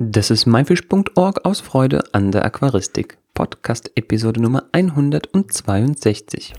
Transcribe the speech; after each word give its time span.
Das 0.00 0.30
ist 0.30 0.46
myfish.org 0.46 1.44
aus 1.44 1.58
Freude 1.58 2.04
an 2.12 2.30
der 2.30 2.44
Aquaristik. 2.44 3.18
Podcast 3.34 3.90
Episode 3.96 4.40
Nummer 4.40 4.62
162. 4.70 6.54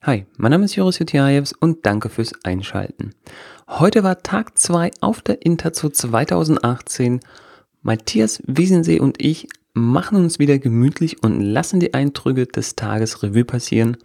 Hi, 0.00 0.24
mein 0.38 0.50
Name 0.50 0.64
ist 0.64 0.76
Joris 0.76 0.98
Jutjajews 0.98 1.52
und 1.52 1.84
danke 1.84 2.08
fürs 2.08 2.32
Einschalten. 2.42 3.10
Heute 3.68 4.02
war 4.02 4.22
Tag 4.22 4.56
2 4.56 4.92
auf 5.02 5.20
der 5.20 5.44
Interzo 5.44 5.90
2018. 5.90 7.20
Matthias 7.82 8.42
Wiesensee 8.46 8.98
und 8.98 9.20
ich 9.20 9.46
machen 9.74 10.18
uns 10.18 10.38
wieder 10.38 10.58
gemütlich 10.58 11.22
und 11.22 11.40
lassen 11.40 11.80
die 11.80 11.94
Eindrücke 11.94 12.46
des 12.46 12.76
Tages 12.76 13.22
Revue 13.22 13.44
passieren. 13.44 13.96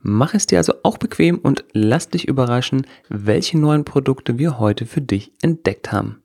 Mach 0.00 0.34
es 0.34 0.46
dir 0.46 0.58
also 0.58 0.74
auch 0.84 0.98
bequem 0.98 1.38
und 1.38 1.64
lass 1.72 2.08
dich 2.08 2.28
überraschen, 2.28 2.86
welche 3.08 3.58
neuen 3.58 3.84
Produkte 3.84 4.38
wir 4.38 4.58
heute 4.58 4.86
für 4.86 5.00
dich 5.00 5.32
entdeckt 5.42 5.90
haben. 5.90 6.22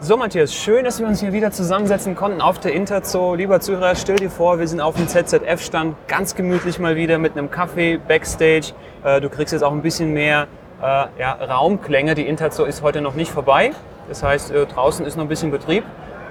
So 0.00 0.18
Matthias, 0.18 0.54
schön, 0.54 0.84
dass 0.84 1.00
wir 1.00 1.06
uns 1.06 1.20
hier 1.20 1.32
wieder 1.32 1.50
zusammensetzen 1.50 2.14
konnten 2.14 2.42
auf 2.42 2.58
der 2.58 2.74
Interzoo. 2.74 3.36
Lieber 3.36 3.60
Zuhörer, 3.60 3.94
stell 3.94 4.16
dir 4.16 4.28
vor, 4.28 4.58
wir 4.58 4.68
sind 4.68 4.82
auf 4.82 4.96
dem 4.96 5.08
ZZF-Stand, 5.08 5.96
ganz 6.08 6.34
gemütlich 6.34 6.78
mal 6.78 6.96
wieder 6.96 7.16
mit 7.18 7.38
einem 7.38 7.50
Kaffee, 7.50 7.96
Backstage. 7.96 8.74
Äh, 9.02 9.22
du 9.22 9.30
kriegst 9.30 9.54
jetzt 9.54 9.62
auch 9.62 9.72
ein 9.72 9.80
bisschen 9.80 10.12
mehr 10.12 10.46
ja, 10.84 11.32
Raumklänge. 11.32 12.14
Die 12.14 12.26
Interzoo 12.26 12.64
ist 12.64 12.82
heute 12.82 13.00
noch 13.00 13.14
nicht 13.14 13.30
vorbei. 13.30 13.72
Das 14.08 14.22
heißt, 14.22 14.50
äh, 14.50 14.66
draußen 14.66 15.06
ist 15.06 15.16
noch 15.16 15.24
ein 15.24 15.28
bisschen 15.28 15.50
Betrieb. 15.50 15.84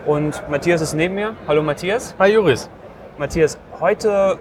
Und 0.06 0.48
Matthias 0.50 0.82
ist 0.82 0.94
neben 0.94 1.16
mir. 1.16 1.36
Hallo 1.48 1.64
Matthias. 1.64 2.14
Hi 2.20 2.32
Juris. 2.32 2.70
Matthias, 3.18 3.58
heute 3.80 4.38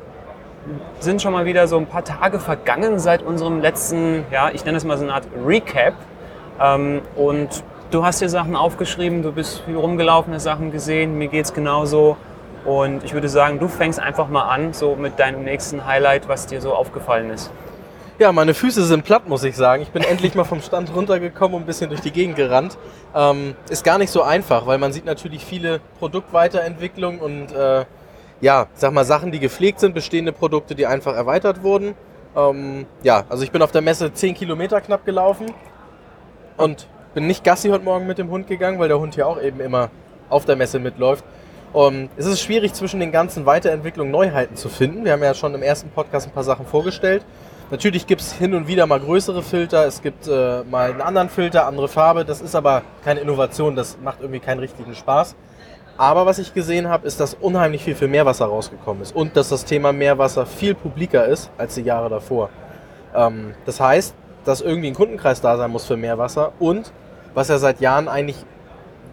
sind 1.00 1.22
schon 1.22 1.32
mal 1.32 1.44
wieder 1.44 1.66
so 1.66 1.78
ein 1.78 1.86
paar 1.86 2.04
Tage 2.04 2.38
vergangen 2.38 2.98
seit 2.98 3.22
unserem 3.22 3.60
letzten, 3.60 4.24
ja, 4.30 4.50
ich 4.52 4.64
nenne 4.64 4.76
es 4.76 4.84
mal 4.84 4.96
so 4.98 5.04
eine 5.04 5.14
Art 5.14 5.26
Recap. 5.46 5.94
Ähm, 6.60 7.00
und 7.16 7.64
du 7.90 8.04
hast 8.04 8.20
dir 8.20 8.28
Sachen 8.28 8.54
aufgeschrieben, 8.54 9.22
du 9.22 9.32
bist 9.32 9.60
viel 9.60 9.76
rumgelaufen, 9.76 10.34
hast 10.34 10.44
Sachen 10.44 10.72
gesehen, 10.72 11.16
mir 11.16 11.28
geht 11.28 11.46
es 11.46 11.54
genauso. 11.54 12.16
Und 12.64 13.02
ich 13.02 13.14
würde 13.14 13.28
sagen, 13.28 13.58
du 13.58 13.66
fängst 13.66 13.98
einfach 13.98 14.28
mal 14.28 14.42
an, 14.42 14.72
so 14.72 14.94
mit 14.94 15.18
deinem 15.18 15.42
nächsten 15.42 15.86
Highlight, 15.86 16.28
was 16.28 16.46
dir 16.46 16.60
so 16.60 16.74
aufgefallen 16.74 17.30
ist. 17.30 17.50
Ja, 18.22 18.30
meine 18.30 18.54
Füße 18.54 18.84
sind 18.84 19.04
platt, 19.04 19.28
muss 19.28 19.42
ich 19.42 19.56
sagen. 19.56 19.82
Ich 19.82 19.88
bin 19.88 20.04
endlich 20.04 20.36
mal 20.36 20.44
vom 20.44 20.62
Stand 20.62 20.94
runtergekommen 20.94 21.56
und 21.56 21.64
ein 21.64 21.66
bisschen 21.66 21.90
durch 21.90 22.02
die 22.02 22.12
Gegend 22.12 22.36
gerannt. 22.36 22.78
Ähm, 23.16 23.56
ist 23.68 23.82
gar 23.82 23.98
nicht 23.98 24.10
so 24.10 24.22
einfach, 24.22 24.64
weil 24.64 24.78
man 24.78 24.92
sieht 24.92 25.04
natürlich 25.04 25.44
viele 25.44 25.80
Produktweiterentwicklungen 25.98 27.18
und 27.18 27.50
äh, 27.50 27.84
ja, 28.40 28.68
sag 28.74 28.92
mal 28.92 29.04
Sachen, 29.04 29.32
die 29.32 29.40
gepflegt 29.40 29.80
sind, 29.80 29.92
bestehende 29.92 30.30
Produkte, 30.30 30.76
die 30.76 30.86
einfach 30.86 31.16
erweitert 31.16 31.64
wurden. 31.64 31.96
Ähm, 32.36 32.86
ja, 33.02 33.24
also 33.28 33.42
ich 33.42 33.50
bin 33.50 33.60
auf 33.60 33.72
der 33.72 33.82
Messe 33.82 34.12
10 34.12 34.34
Kilometer 34.34 34.80
knapp 34.80 35.04
gelaufen 35.04 35.46
und 36.58 36.86
bin 37.14 37.26
nicht 37.26 37.42
Gassi 37.42 37.70
heute 37.70 37.82
Morgen 37.82 38.06
mit 38.06 38.18
dem 38.18 38.30
Hund 38.30 38.46
gegangen, 38.46 38.78
weil 38.78 38.86
der 38.86 39.00
Hund 39.00 39.16
hier 39.16 39.26
auch 39.26 39.42
eben 39.42 39.58
immer 39.58 39.90
auf 40.28 40.44
der 40.44 40.54
Messe 40.54 40.78
mitläuft. 40.78 41.24
Und 41.72 42.08
es 42.16 42.26
ist 42.26 42.40
schwierig 42.40 42.72
zwischen 42.74 43.00
den 43.00 43.10
ganzen 43.10 43.46
Weiterentwicklungen 43.46 44.12
Neuheiten 44.12 44.54
zu 44.54 44.68
finden. 44.68 45.04
Wir 45.04 45.10
haben 45.10 45.24
ja 45.24 45.34
schon 45.34 45.52
im 45.56 45.62
ersten 45.62 45.90
Podcast 45.90 46.28
ein 46.28 46.32
paar 46.32 46.44
Sachen 46.44 46.66
vorgestellt. 46.66 47.24
Natürlich 47.72 48.06
gibt 48.06 48.20
es 48.20 48.34
hin 48.34 48.52
und 48.52 48.68
wieder 48.68 48.86
mal 48.86 49.00
größere 49.00 49.42
Filter, 49.42 49.86
es 49.86 50.02
gibt 50.02 50.28
äh, 50.28 50.62
mal 50.64 50.90
einen 50.90 51.00
anderen 51.00 51.30
Filter, 51.30 51.66
andere 51.66 51.88
Farbe. 51.88 52.22
Das 52.22 52.42
ist 52.42 52.54
aber 52.54 52.82
keine 53.02 53.20
Innovation, 53.20 53.74
das 53.74 53.96
macht 53.98 54.20
irgendwie 54.20 54.40
keinen 54.40 54.58
richtigen 54.58 54.94
Spaß. 54.94 55.34
Aber 55.96 56.26
was 56.26 56.38
ich 56.38 56.52
gesehen 56.52 56.90
habe, 56.90 57.06
ist, 57.06 57.18
dass 57.18 57.32
unheimlich 57.32 57.82
viel 57.82 57.94
für 57.94 58.08
Meerwasser 58.08 58.44
rausgekommen 58.44 59.02
ist 59.02 59.16
und 59.16 59.38
dass 59.38 59.48
das 59.48 59.64
Thema 59.64 59.90
Meerwasser 59.90 60.44
viel 60.44 60.74
publiker 60.74 61.24
ist 61.24 61.50
als 61.56 61.74
die 61.74 61.80
Jahre 61.80 62.10
davor. 62.10 62.50
Ähm, 63.14 63.54
das 63.64 63.80
heißt, 63.80 64.14
dass 64.44 64.60
irgendwie 64.60 64.88
ein 64.88 64.94
Kundenkreis 64.94 65.40
da 65.40 65.56
sein 65.56 65.70
muss 65.70 65.86
für 65.86 65.96
Meerwasser 65.96 66.52
und 66.58 66.92
was 67.32 67.48
ja 67.48 67.56
seit 67.56 67.80
Jahren 67.80 68.06
eigentlich 68.06 68.44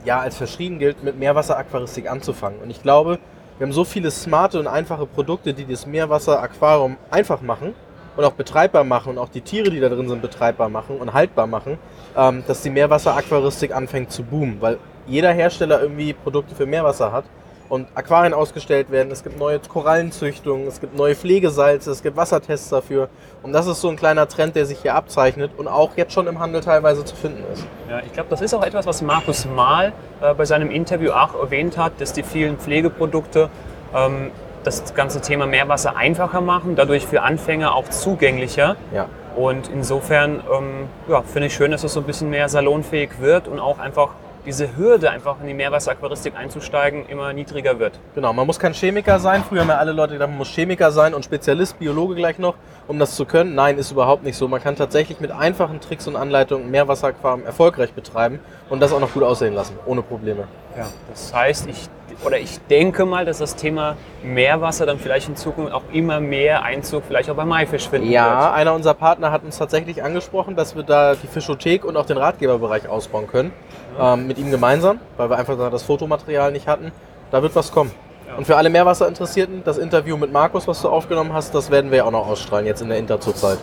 ja 0.04 0.20
als 0.20 0.36
verschrien 0.36 0.80
gilt, 0.80 1.02
mit 1.02 1.18
Meerwasseraquaristik 1.18 2.12
anzufangen. 2.12 2.60
Und 2.60 2.72
ich 2.72 2.84
glaube, 2.84 3.20
wir 3.58 3.66
haben 3.66 3.72
so 3.72 3.86
viele 3.86 4.12
smarte 4.12 4.60
und 4.60 4.68
einfache 4.68 5.06
Produkte, 5.06 5.54
die 5.54 5.66
das 5.66 5.86
Meerwasser-Aquarium 5.86 6.98
einfach 7.10 7.40
machen 7.40 7.74
und 8.20 8.26
auch 8.26 8.34
betreibbar 8.34 8.84
machen 8.84 9.12
und 9.12 9.18
auch 9.18 9.30
die 9.30 9.40
Tiere, 9.40 9.70
die 9.70 9.80
da 9.80 9.88
drin 9.88 10.10
sind, 10.10 10.22
betreibbar 10.22 10.68
machen 10.68 10.98
und 10.98 11.14
haltbar 11.14 11.48
machen, 11.48 11.78
ähm, 12.18 12.44
dass 12.46 12.62
die 12.62 12.70
Meerwasseraquaristik 12.70 13.74
anfängt 13.74 14.12
zu 14.12 14.24
boomen, 14.24 14.58
weil 14.60 14.78
jeder 15.08 15.32
Hersteller 15.32 15.82
irgendwie 15.82 16.12
Produkte 16.12 16.54
für 16.54 16.66
Meerwasser 16.66 17.14
hat 17.14 17.24
und 17.70 17.88
Aquarien 17.96 18.34
ausgestellt 18.34 18.92
werden. 18.92 19.10
Es 19.10 19.24
gibt 19.24 19.40
neue 19.40 19.60
Korallenzüchtungen, 19.60 20.68
es 20.68 20.82
gibt 20.82 20.98
neue 20.98 21.16
Pflegesalze, 21.16 21.92
es 21.92 22.04
gibt 22.04 22.18
Wassertests 22.18 22.68
dafür. 22.68 23.08
Und 23.42 23.54
das 23.54 23.68
ist 23.68 23.80
so 23.80 23.88
ein 23.88 23.96
kleiner 23.96 24.28
Trend, 24.28 24.58
der 24.58 24.66
sich 24.66 24.80
hier 24.80 24.96
abzeichnet 24.96 25.52
und 25.56 25.70
auch 25.70 25.96
jetzt 25.96 26.12
schon 26.12 26.28
im 26.28 26.40
Handel 26.40 26.60
teilweise 26.60 27.06
zu 27.06 27.16
finden 27.16 27.46
ist. 27.54 27.66
Ja, 27.90 28.02
ich 28.06 28.12
glaube, 28.12 28.30
das 28.30 28.42
ist 28.42 28.54
auch 28.54 28.64
etwas, 28.64 28.86
was 28.86 29.02
Markus 29.02 29.46
Mahl 29.46 29.94
äh, 30.20 30.34
bei 30.34 30.44
seinem 30.44 30.72
Interview 30.72 31.12
auch 31.12 31.42
erwähnt 31.42 31.78
hat, 31.78 31.94
dass 32.00 32.12
die 32.12 32.24
vielen 32.24 32.58
Pflegeprodukte 32.58 33.50
ähm, 33.96 34.32
das 34.64 34.94
ganze 34.94 35.22
Thema 35.22 35.46
Meerwasser 35.46 35.96
einfacher 35.96 36.42
machen, 36.42 36.76
dadurch 36.76 37.06
für 37.06 37.22
Anfänger 37.22 37.76
auch 37.76 37.90
zugänglicher. 37.90 38.76
Ja. 38.94 39.08
Und 39.36 39.70
insofern 39.70 40.42
ähm, 40.54 40.88
ja, 41.08 41.22
finde 41.22 41.48
ich 41.48 41.54
schön, 41.54 41.72
dass 41.72 41.84
es 41.84 41.94
so 41.94 42.02
ein 42.02 42.06
bisschen 42.06 42.30
mehr 42.30 42.50
salonfähig 42.50 43.20
wird 43.20 43.48
und 43.48 43.60
auch 43.60 43.80
einfach 43.80 44.10
diese 44.46 44.76
Hürde, 44.78 45.12
einfach 45.12 45.36
in 45.42 45.48
die 45.48 45.54
Meerwasseraquaristik 45.54 46.36
einzusteigen, 46.36 47.06
immer 47.08 47.34
niedriger 47.34 47.78
wird. 47.80 48.00
Genau, 48.16 48.34
man 48.34 48.48
muss 48.48 48.58
kein 48.58 48.74
Chemiker 48.74 49.20
sein. 49.20 49.44
Früher 49.48 49.62
haben 49.62 49.70
ja 49.70 49.78
alle 49.78 49.92
Leute 49.92 50.14
gedacht, 50.14 50.30
man 50.30 50.40
muss 50.40 50.50
Chemiker 50.50 50.92
sein 50.92 51.14
und 51.14 51.24
Spezialist, 51.24 51.78
Biologe 51.78 52.16
gleich 52.16 52.40
noch, 52.40 52.56
um 52.88 53.00
das 53.00 53.16
zu 53.16 53.26
können. 53.26 53.54
Nein, 53.54 53.78
ist 53.78 53.92
überhaupt 53.92 54.24
nicht 54.24 54.38
so. 54.38 54.48
Man 54.48 54.62
kann 54.62 54.76
tatsächlich 54.76 55.20
mit 55.20 55.32
einfachen 55.32 55.82
Tricks 55.82 56.08
und 56.08 56.16
Anleitungen 56.16 56.72
Meerwasseraquarium 56.72 57.46
erfolgreich 57.46 57.94
betreiben 57.94 58.40
und 58.70 58.82
das 58.82 58.92
auch 58.92 59.00
noch 59.00 59.14
gut 59.14 59.24
aussehen 59.24 59.54
lassen, 59.54 59.78
ohne 59.86 60.02
Probleme. 60.02 60.48
Ja, 60.78 60.88
das 61.10 61.34
heißt, 61.34 61.68
ich 61.68 61.90
oder 62.24 62.38
ich 62.38 62.60
denke 62.70 63.06
mal, 63.06 63.26
dass 63.26 63.38
das 63.38 63.56
Thema 63.56 63.96
Meerwasser 64.24 64.86
dann 64.86 65.00
vielleicht 65.00 65.30
in 65.30 65.36
Zukunft 65.36 65.74
auch 65.74 65.84
immer 65.94 66.20
mehr 66.20 66.64
Einzug 66.64 67.04
vielleicht 67.08 67.30
auch 67.30 67.36
bei 67.36 67.46
Maifisch 67.46 67.88
finden 67.88 68.10
ja, 68.10 68.26
wird. 68.26 68.34
Ja, 68.34 68.54
einer 68.54 68.74
unserer 68.74 68.94
Partner 68.94 69.32
hat 69.32 69.44
uns 69.44 69.58
tatsächlich 69.58 70.04
angesprochen, 70.04 70.56
dass 70.56 70.76
wir 70.76 70.84
da 70.84 71.16
die 71.16 71.28
Fischothek 71.28 71.86
und 71.86 71.96
auch 71.96 72.06
den 72.06 72.18
Ratgeberbereich 72.18 72.90
ausbauen 72.90 73.28
können. 73.28 73.54
Ja. 73.98 74.14
Ähm, 74.14 74.28
mit 74.28 74.38
ihm 74.38 74.52
gemeinsam, 74.52 75.00
weil 75.18 75.30
wir 75.30 75.38
einfach 75.38 75.58
das 75.72 75.84
Fotomaterial 75.84 76.52
nicht 76.52 76.68
hatten. 76.68 76.92
Da 77.32 77.42
wird 77.42 77.56
was 77.56 77.72
kommen. 77.72 77.92
Ja. 78.28 78.36
Und 78.36 78.46
für 78.46 78.58
alle 78.58 78.70
Meerwasserinteressierten, 78.70 79.64
das 79.64 79.78
Interview 79.78 80.18
mit 80.18 80.32
Markus, 80.32 80.68
was 80.68 80.82
du 80.82 80.90
aufgenommen 80.90 81.34
hast, 81.34 81.56
das 81.56 81.72
werden 81.72 81.92
wir 81.92 82.06
auch 82.06 82.12
noch 82.12 82.28
ausstrahlen, 82.28 82.66
jetzt 82.66 82.82
in 82.82 82.90
der 82.90 82.98
Interzoo-Zeit. 82.98 83.60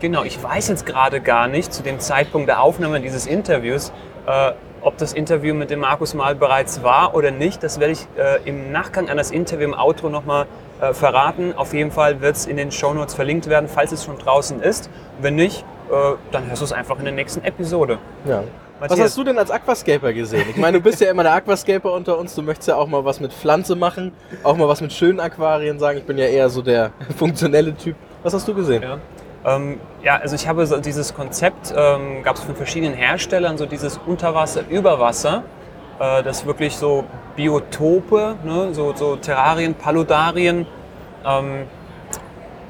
Genau, 0.00 0.22
ich 0.24 0.42
weiß 0.42 0.68
jetzt 0.68 0.84
gerade 0.84 1.20
gar 1.20 1.46
nicht, 1.46 1.72
zu 1.72 1.82
dem 1.82 1.98
Zeitpunkt 2.00 2.48
der 2.48 2.60
Aufnahme 2.60 3.00
dieses 3.00 3.26
Interviews, 3.26 3.92
äh, 4.26 4.52
ob 4.80 4.98
das 4.98 5.12
Interview 5.12 5.54
mit 5.54 5.70
dem 5.70 5.80
Markus 5.80 6.14
Mal 6.14 6.34
bereits 6.34 6.82
war 6.82 7.14
oder 7.14 7.30
nicht, 7.30 7.62
das 7.62 7.80
werde 7.80 7.92
ich 7.92 8.06
äh, 8.16 8.46
im 8.48 8.70
Nachgang 8.70 9.08
an 9.08 9.16
das 9.16 9.30
Interview 9.30 9.64
im 9.64 9.74
Outro 9.74 10.08
nochmal 10.10 10.46
äh, 10.80 10.92
verraten. 10.92 11.54
Auf 11.56 11.72
jeden 11.72 11.90
Fall 11.90 12.20
wird 12.20 12.36
es 12.36 12.46
in 12.46 12.56
den 12.56 12.70
Shownotes 12.70 13.14
verlinkt 13.14 13.48
werden, 13.48 13.68
falls 13.68 13.92
es 13.92 14.04
schon 14.04 14.18
draußen 14.18 14.60
ist. 14.60 14.90
Wenn 15.20 15.36
nicht, 15.36 15.64
äh, 15.90 15.94
dann 16.32 16.46
hörst 16.48 16.60
du 16.60 16.66
es 16.66 16.72
einfach 16.72 16.98
in 16.98 17.04
der 17.04 17.14
nächsten 17.14 17.42
Episode. 17.44 17.98
Ja. 18.26 18.44
Matthias. 18.80 18.98
Was 18.98 19.04
hast 19.06 19.16
du 19.16 19.24
denn 19.24 19.38
als 19.38 19.50
Aquascaper 19.50 20.12
gesehen? 20.12 20.46
Ich 20.50 20.56
meine, 20.56 20.78
du 20.78 20.82
bist 20.82 21.00
ja 21.00 21.10
immer 21.10 21.22
der 21.22 21.34
Aquascaper 21.34 21.92
unter 21.92 22.18
uns. 22.18 22.34
Du 22.34 22.42
möchtest 22.42 22.68
ja 22.68 22.76
auch 22.76 22.88
mal 22.88 23.04
was 23.04 23.20
mit 23.20 23.32
Pflanze 23.32 23.76
machen, 23.76 24.12
auch 24.42 24.56
mal 24.56 24.68
was 24.68 24.80
mit 24.80 24.92
schönen 24.92 25.20
Aquarien 25.20 25.78
sagen. 25.78 25.98
Ich 25.98 26.04
bin 26.04 26.18
ja 26.18 26.26
eher 26.26 26.48
so 26.50 26.60
der 26.60 26.90
funktionelle 27.16 27.74
Typ. 27.76 27.96
Was 28.22 28.34
hast 28.34 28.48
du 28.48 28.54
gesehen? 28.54 28.82
Ja. 28.82 28.98
Ähm, 29.44 29.80
ja, 30.02 30.16
also 30.16 30.34
ich 30.34 30.48
habe 30.48 30.66
so 30.66 30.78
dieses 30.78 31.14
Konzept, 31.14 31.74
ähm, 31.76 32.22
gab 32.22 32.36
es 32.36 32.42
von 32.42 32.56
verschiedenen 32.56 32.94
Herstellern, 32.94 33.58
so 33.58 33.66
dieses 33.66 33.98
Unterwasser, 34.06 34.62
Überwasser, 34.68 35.44
äh, 35.98 36.22
das 36.22 36.46
wirklich 36.46 36.76
so 36.76 37.04
Biotope, 37.36 38.36
ne, 38.42 38.72
so, 38.72 38.94
so 38.94 39.16
Terrarien, 39.16 39.74
Paludarien, 39.74 40.66
ähm, 41.26 41.66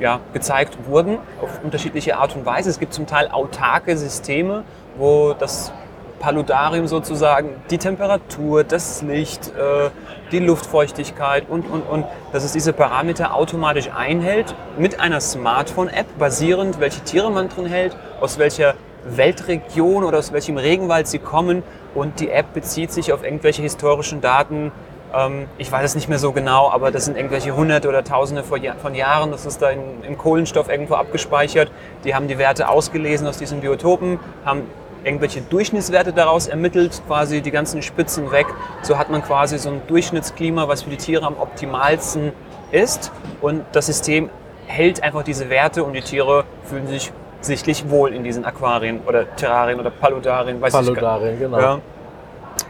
ja, 0.00 0.19
gezeigt 0.32 0.76
wurden 0.87 1.19
auf 1.41 1.62
unterschiedliche 1.62 2.17
Art 2.17 2.35
und 2.35 2.44
Weise. 2.44 2.71
Es 2.71 2.81
gibt 2.81 2.93
zum 2.93 3.06
Teil 3.06 3.29
autarke 3.29 3.97
Systeme, 3.97 4.65
wo 4.97 5.35
das 5.35 5.73
Paludarium 6.19 6.87
sozusagen 6.87 7.50
die 7.70 7.78
Temperatur, 7.78 8.64
das 8.64 9.02
Licht, 9.02 9.49
äh, 9.49 9.90
die 10.32 10.38
Luftfeuchtigkeit 10.38 11.49
und, 11.49 11.69
und, 11.70 11.82
und, 11.82 12.06
dass 12.32 12.44
es 12.44 12.52
diese 12.52 12.72
Parameter 12.72 13.34
automatisch 13.34 13.90
einhält 13.94 14.55
mit 14.78 15.00
einer 15.00 15.20
Smartphone-App, 15.20 16.19
basierend, 16.19 16.81
welche 16.81 17.00
Tiere 17.02 17.31
man 17.31 17.49
drin 17.49 17.66
hält, 17.66 17.96
aus 18.20 18.38
welcher 18.38 18.75
Weltregion 19.05 20.05
oder 20.05 20.19
aus 20.19 20.32
welchem 20.32 20.56
Regenwald 20.56 21.06
sie 21.06 21.19
kommen. 21.19 21.62
Und 21.94 22.20
die 22.20 22.31
App 22.31 22.52
bezieht 22.55 22.93
sich 22.93 23.12
auf 23.12 23.22
irgendwelche 23.22 23.62
historischen 23.62 24.20
Daten. 24.20 24.72
Ähm, 25.14 25.46
ich 25.58 25.70
weiß 25.70 25.84
es 25.84 25.94
nicht 25.94 26.08
mehr 26.08 26.19
so 26.19 26.32
genau, 26.32 26.70
aber 26.70 26.90
das 26.90 27.05
sind 27.05 27.16
irgendwelche 27.16 27.55
Hunderte 27.55 27.88
oder 27.88 28.02
Tausende 28.02 28.43
von 28.43 28.94
Jahren. 28.94 29.31
Das 29.31 29.46
ist 29.46 29.62
da 29.62 29.70
im 29.70 30.19
Kohlenstoff 30.19 30.69
irgendwo 30.69 30.94
abgespeichert. 30.94 31.70
Die 32.05 32.14
haben 32.14 32.28
die 32.28 32.38
Werte 32.38 32.69
ausgelesen 32.69 33.26
aus 33.26 33.38
diesen 33.38 33.61
Biotopen, 33.61 34.19
haben 34.44 34.62
irgendwelche 35.05 35.41
Durchschnittswerte 35.43 36.12
daraus 36.12 36.47
ermittelt, 36.47 37.03
quasi 37.06 37.41
die 37.41 37.51
ganzen 37.51 37.83
Spitzen 37.83 38.31
weg. 38.33 38.47
So 38.83 38.99
hat 38.99 39.11
man 39.11 39.23
quasi 39.23 39.59
so 39.59 39.71
ein 39.71 39.83
Durchschnittsklima, 39.87 40.69
was 40.69 40.83
für 40.83 40.91
die 40.91 40.97
Tiere 40.97 41.27
am 41.27 41.37
optimalsten 41.39 42.33
ist 42.71 43.12
und 43.41 43.65
das 43.73 43.87
System 43.87 44.31
hält 44.67 45.03
einfach 45.03 45.23
diese 45.23 45.51
Werte 45.51 45.85
und 45.85 45.93
die 45.93 46.01
Tiere 46.01 46.45
fühlen 46.65 46.87
sich 46.87 47.12
sichtlich 47.41 47.89
wohl 47.91 48.12
in 48.12 48.25
diesen 48.25 48.45
Aquarien 48.45 49.01
oder 49.06 49.37
Terrarien 49.37 49.79
oder 49.79 49.91
Paludarien, 49.91 50.61
weiß 50.61 50.73
Paludarien, 50.73 51.35
ich 51.35 51.41
genau. 51.41 51.59
Ja. 51.59 51.81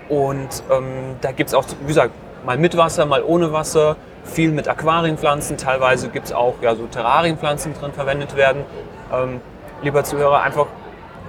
Und 0.08 0.62
ähm, 0.70 1.16
da 1.20 1.32
gibt 1.32 1.48
es 1.48 1.54
auch, 1.54 1.64
wie 1.82 1.86
gesagt, 1.86 2.12
mal 2.44 2.58
mit 2.58 2.76
Wasser, 2.76 3.06
mal 3.06 3.22
ohne 3.22 3.52
Wasser, 3.52 3.96
viel 4.24 4.50
mit 4.50 4.68
Aquarienpflanzen, 4.68 5.56
teilweise 5.56 6.08
gibt 6.08 6.26
es 6.26 6.32
auch 6.32 6.54
ja, 6.60 6.74
so 6.74 6.86
Terrarienpflanzen 6.86 7.74
drin 7.74 7.92
verwendet 7.92 8.36
werden. 8.36 8.64
Ähm, 9.12 9.40
lieber 9.82 10.02
Zuhörer, 10.02 10.42
einfach 10.42 10.66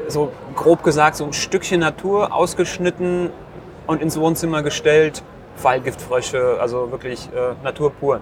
so 0.08 0.32
grob 0.56 0.84
gesagt, 0.84 1.16
so 1.16 1.26
ein 1.26 1.34
Stückchen 1.34 1.80
Natur 1.80 2.34
ausgeschnitten 2.34 3.30
und 3.88 4.02
ins 4.02 4.20
Wohnzimmer 4.20 4.64
gestellt, 4.64 5.24
Fallgiftfrösche, 5.56 6.58
also 6.60 6.92
wirklich 6.92 7.30
äh, 7.34 7.64
Natur 7.64 7.92
pur. 7.92 8.22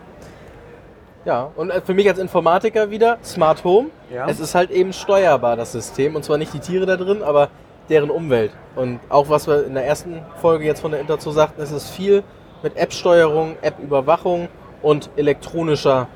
Ja, 1.26 1.52
und 1.56 1.70
äh, 1.70 1.82
für 1.82 1.94
mich 1.94 2.08
als 2.08 2.20
Informatiker 2.20 2.90
wieder 2.90 3.18
Smart 3.24 3.64
Home. 3.64 3.90
Ja. 4.14 4.28
Es 4.28 4.40
ist 4.40 4.56
halt 4.56 4.72
eben 4.72 4.94
steuerbar, 4.94 5.56
das 5.56 5.72
System. 5.72 6.16
Und 6.16 6.24
zwar 6.24 6.38
nicht 6.38 6.54
die 6.54 6.60
Tiere 6.60 6.86
da 6.86 6.98
drin, 6.98 7.24
aber 7.24 7.50
deren 7.90 8.10
Umwelt. 8.10 8.52
Und 8.76 9.00
auch 9.10 9.30
was 9.30 9.48
wir 9.48 9.66
in 9.66 9.74
der 9.74 9.86
ersten 9.86 10.22
Folge 10.42 10.66
jetzt 10.66 10.82
von 10.82 10.92
der 10.92 11.00
Interzo 11.00 11.32
sagten, 11.32 11.62
es 11.62 11.72
ist 11.72 11.90
viel 11.90 12.24
mit 12.62 12.78
App-Steuerung, 12.78 13.58
App-Überwachung 13.62 14.48
und 14.82 15.10
elektronischer 15.16 16.08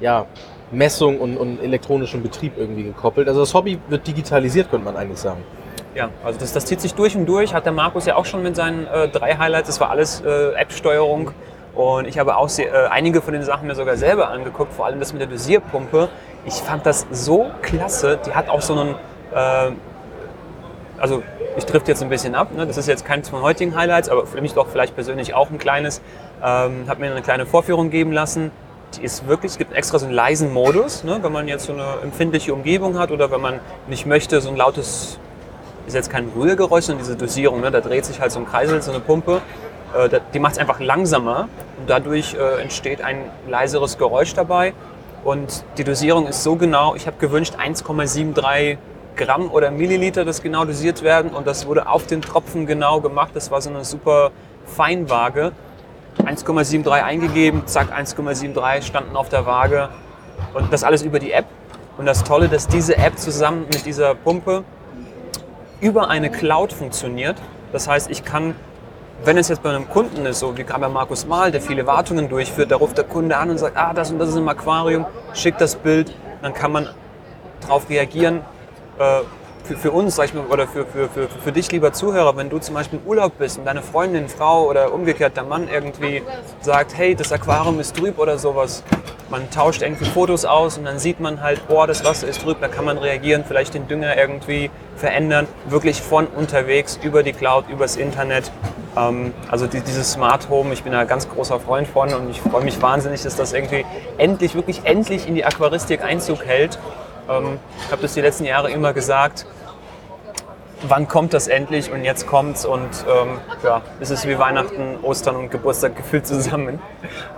ja, 0.00 0.26
Messung 0.70 1.18
und, 1.18 1.36
und 1.36 1.62
elektronischem 1.62 2.22
Betrieb 2.22 2.52
irgendwie 2.56 2.84
gekoppelt. 2.84 3.28
Also 3.28 3.40
das 3.40 3.54
Hobby 3.54 3.78
wird 3.88 4.06
digitalisiert, 4.06 4.70
könnte 4.70 4.84
man 4.84 4.96
eigentlich 4.96 5.18
sagen. 5.18 5.42
Ja, 5.94 6.10
also 6.24 6.38
das, 6.38 6.52
das 6.52 6.66
zieht 6.66 6.80
sich 6.80 6.94
durch 6.94 7.16
und 7.16 7.26
durch, 7.26 7.52
hat 7.52 7.64
der 7.64 7.72
Markus 7.72 8.06
ja 8.06 8.14
auch 8.14 8.24
schon 8.24 8.42
mit 8.42 8.54
seinen 8.54 8.86
äh, 8.86 9.08
drei 9.08 9.36
Highlights, 9.36 9.66
das 9.66 9.80
war 9.80 9.90
alles 9.90 10.20
äh, 10.20 10.52
App-Steuerung. 10.54 11.32
Und 11.74 12.06
ich 12.06 12.18
habe 12.18 12.36
auch 12.36 12.48
sehr, 12.48 12.72
äh, 12.72 12.88
einige 12.88 13.20
von 13.22 13.32
den 13.32 13.42
Sachen 13.42 13.66
mir 13.66 13.74
sogar 13.74 13.96
selber 13.96 14.28
angeguckt, 14.28 14.72
vor 14.72 14.86
allem 14.86 15.00
das 15.00 15.12
mit 15.12 15.20
der 15.20 15.28
Dosierpumpe. 15.28 16.08
Ich 16.44 16.54
fand 16.54 16.86
das 16.86 17.06
so 17.10 17.50
klasse. 17.62 18.18
Die 18.24 18.32
hat 18.32 18.48
auch 18.48 18.60
so 18.60 18.78
einen, 18.78 18.94
äh, 19.34 19.72
also 20.98 21.22
ich 21.56 21.64
trifft 21.66 21.88
jetzt 21.88 22.02
ein 22.02 22.08
bisschen 22.08 22.34
ab, 22.34 22.54
ne? 22.54 22.66
das 22.66 22.76
ist 22.76 22.86
jetzt 22.86 23.04
keins 23.04 23.28
von 23.28 23.42
heutigen 23.42 23.74
Highlights, 23.74 24.08
aber 24.08 24.26
für 24.26 24.40
mich 24.40 24.54
doch 24.54 24.68
vielleicht 24.68 24.94
persönlich 24.94 25.34
auch 25.34 25.50
ein 25.50 25.58
kleines. 25.58 26.00
Ähm, 26.42 26.84
habe 26.88 27.00
mir 27.00 27.10
eine 27.10 27.22
kleine 27.22 27.46
Vorführung 27.46 27.90
geben 27.90 28.12
lassen. 28.12 28.52
Die 28.96 29.02
ist 29.02 29.26
wirklich, 29.26 29.52
es 29.52 29.58
gibt 29.58 29.72
extra 29.72 29.98
so 29.98 30.06
einen 30.06 30.14
leisen 30.14 30.52
Modus, 30.52 31.04
ne? 31.04 31.18
wenn 31.22 31.32
man 31.32 31.46
jetzt 31.46 31.66
so 31.66 31.72
eine 31.72 32.00
empfindliche 32.02 32.52
Umgebung 32.52 32.98
hat 32.98 33.10
oder 33.10 33.30
wenn 33.30 33.40
man 33.40 33.60
nicht 33.88 34.06
möchte, 34.06 34.40
so 34.40 34.48
ein 34.48 34.56
lautes 34.56 35.18
ist 35.86 35.94
jetzt 35.94 36.10
kein 36.10 36.28
Rührgeräusch, 36.36 36.84
sondern 36.84 37.04
diese 37.04 37.16
Dosierung. 37.16 37.60
Ne? 37.60 37.70
Da 37.70 37.80
dreht 37.80 38.04
sich 38.04 38.20
halt 38.20 38.32
so 38.32 38.38
ein 38.38 38.46
Kreisel, 38.46 38.80
so 38.82 38.90
eine 38.92 39.00
Pumpe. 39.00 39.42
Äh, 39.96 40.20
die 40.32 40.38
macht 40.38 40.52
es 40.52 40.58
einfach 40.58 40.80
langsamer 40.80 41.48
und 41.78 41.88
dadurch 41.88 42.34
äh, 42.34 42.62
entsteht 42.62 43.02
ein 43.02 43.24
leiseres 43.48 43.98
Geräusch 43.98 44.34
dabei. 44.34 44.72
Und 45.24 45.64
die 45.76 45.84
Dosierung 45.84 46.26
ist 46.26 46.42
so 46.42 46.56
genau, 46.56 46.94
ich 46.94 47.06
habe 47.06 47.16
gewünscht 47.18 47.54
1,73 47.56 48.78
Gramm 49.16 49.50
oder 49.50 49.70
Milliliter, 49.70 50.24
das 50.24 50.42
genau 50.42 50.64
dosiert 50.64 51.02
werden. 51.02 51.32
Und 51.32 51.46
das 51.46 51.66
wurde 51.66 51.88
auf 51.88 52.06
den 52.06 52.22
Tropfen 52.22 52.66
genau 52.66 53.00
gemacht. 53.00 53.30
Das 53.34 53.50
war 53.50 53.60
so 53.60 53.70
eine 53.70 53.84
super 53.84 54.30
Feinwaage. 54.64 55.52
1,73 56.26 56.90
eingegeben, 56.90 57.66
zack, 57.66 57.92
1,73 57.92 58.82
standen 58.82 59.16
auf 59.16 59.28
der 59.28 59.46
Waage. 59.46 59.88
Und 60.54 60.72
das 60.72 60.84
alles 60.84 61.02
über 61.02 61.18
die 61.18 61.32
App. 61.32 61.46
Und 61.98 62.06
das 62.06 62.24
Tolle, 62.24 62.48
dass 62.48 62.66
diese 62.66 62.96
App 62.96 63.18
zusammen 63.18 63.66
mit 63.72 63.84
dieser 63.84 64.14
Pumpe 64.14 64.64
über 65.80 66.08
eine 66.08 66.30
Cloud 66.30 66.72
funktioniert. 66.72 67.36
Das 67.72 67.88
heißt, 67.88 68.10
ich 68.10 68.24
kann, 68.24 68.54
wenn 69.24 69.36
es 69.36 69.48
jetzt 69.48 69.62
bei 69.62 69.70
einem 69.70 69.88
Kunden 69.88 70.24
ist, 70.26 70.40
so 70.40 70.56
wie 70.56 70.64
gerade 70.64 70.80
bei 70.80 70.88
Markus 70.88 71.26
Mahl, 71.26 71.50
der 71.50 71.60
viele 71.60 71.86
Wartungen 71.86 72.28
durchführt, 72.28 72.70
da 72.70 72.76
ruft 72.76 72.96
der 72.96 73.04
Kunde 73.04 73.36
an 73.36 73.50
und 73.50 73.58
sagt, 73.58 73.76
ah, 73.76 73.92
das 73.92 74.10
und 74.10 74.18
das 74.18 74.30
ist 74.30 74.36
im 74.36 74.48
Aquarium, 74.48 75.06
schickt 75.34 75.60
das 75.60 75.76
Bild, 75.76 76.14
dann 76.42 76.54
kann 76.54 76.72
man 76.72 76.88
darauf 77.60 77.88
reagieren. 77.88 78.40
Äh, 78.98 79.20
für, 79.64 79.76
für 79.76 79.90
uns, 79.90 80.16
sag 80.16 80.26
ich 80.26 80.34
mal, 80.34 80.46
oder 80.46 80.66
für, 80.66 80.86
für, 80.86 81.08
für, 81.08 81.28
für 81.28 81.52
dich, 81.52 81.70
lieber 81.72 81.92
Zuhörer, 81.92 82.36
wenn 82.36 82.50
du 82.50 82.58
zum 82.58 82.74
Beispiel 82.74 82.98
im 83.02 83.08
Urlaub 83.08 83.38
bist 83.38 83.58
und 83.58 83.64
deine 83.64 83.82
Freundin, 83.82 84.28
Frau 84.28 84.66
oder 84.66 84.92
umgekehrt 84.92 85.36
der 85.36 85.44
Mann 85.44 85.68
irgendwie 85.68 86.22
sagt, 86.60 86.96
hey, 86.96 87.14
das 87.14 87.32
Aquarium 87.32 87.80
ist 87.80 87.96
trüb 87.96 88.18
oder 88.18 88.38
sowas, 88.38 88.82
man 89.30 89.48
tauscht 89.50 89.82
irgendwie 89.82 90.04
Fotos 90.04 90.44
aus 90.44 90.76
und 90.76 90.84
dann 90.84 90.98
sieht 90.98 91.20
man 91.20 91.40
halt, 91.40 91.66
boah, 91.68 91.86
das 91.86 92.04
Wasser 92.04 92.26
ist 92.26 92.42
trüb, 92.42 92.60
da 92.60 92.68
kann 92.68 92.84
man 92.84 92.98
reagieren, 92.98 93.44
vielleicht 93.46 93.74
den 93.74 93.86
Dünger 93.86 94.16
irgendwie 94.16 94.70
verändern, 94.96 95.46
wirklich 95.68 96.02
von 96.02 96.26
unterwegs, 96.26 96.98
über 97.02 97.22
die 97.22 97.32
Cloud, 97.32 97.68
übers 97.68 97.96
Internet. 97.96 98.50
Ähm, 98.96 99.32
also 99.48 99.66
die, 99.66 99.80
dieses 99.80 100.12
Smart 100.12 100.48
Home, 100.50 100.72
ich 100.72 100.82
bin 100.82 100.92
da 100.92 101.00
ein 101.00 101.08
ganz 101.08 101.28
großer 101.28 101.60
Freund 101.60 101.86
von 101.86 102.12
und 102.12 102.30
ich 102.30 102.40
freue 102.40 102.64
mich 102.64 102.82
wahnsinnig, 102.82 103.22
dass 103.22 103.36
das 103.36 103.52
irgendwie 103.52 103.84
endlich, 104.18 104.54
wirklich 104.54 104.80
endlich 104.84 105.28
in 105.28 105.34
die 105.36 105.44
Aquaristik 105.44 106.02
Einzug 106.02 106.44
hält. 106.44 106.78
Ähm, 107.30 107.58
ich 107.86 107.92
habe 107.92 108.02
das 108.02 108.14
die 108.14 108.20
letzten 108.20 108.44
Jahre 108.44 108.70
immer 108.70 108.92
gesagt, 108.92 109.46
wann 110.88 111.08
kommt 111.08 111.34
das 111.34 111.46
endlich 111.46 111.92
und 111.92 112.04
jetzt 112.04 112.26
kommt's 112.26 112.64
und 112.64 112.88
ähm, 113.06 113.38
ja, 113.62 113.82
es 114.00 114.10
ist 114.10 114.26
wie 114.26 114.38
Weihnachten, 114.38 114.96
Ostern 115.02 115.36
und 115.36 115.50
Geburtstag 115.50 115.96
gefühlt 115.96 116.26
zusammen. 116.26 116.80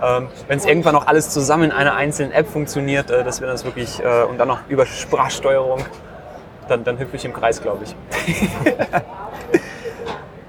Ähm, 0.01 0.29
Wenn 0.47 0.57
es 0.57 0.65
irgendwann 0.65 0.93
noch 0.93 1.07
alles 1.07 1.29
zusammen 1.29 1.65
in 1.65 1.71
einer 1.71 1.95
einzelnen 1.95 2.31
App 2.31 2.47
funktioniert, 2.47 3.11
äh, 3.11 3.23
das 3.23 3.41
wäre 3.41 3.51
das 3.51 3.65
wirklich 3.65 3.99
äh, 4.01 4.23
und 4.23 4.37
dann 4.37 4.47
noch 4.47 4.59
über 4.69 4.85
Sprachsteuerung, 4.85 5.85
dann, 6.67 6.83
dann 6.83 6.97
hüpfe 6.97 7.17
ich 7.17 7.25
im 7.25 7.33
Kreis, 7.33 7.61
glaube 7.61 7.83
ich. 7.83 7.95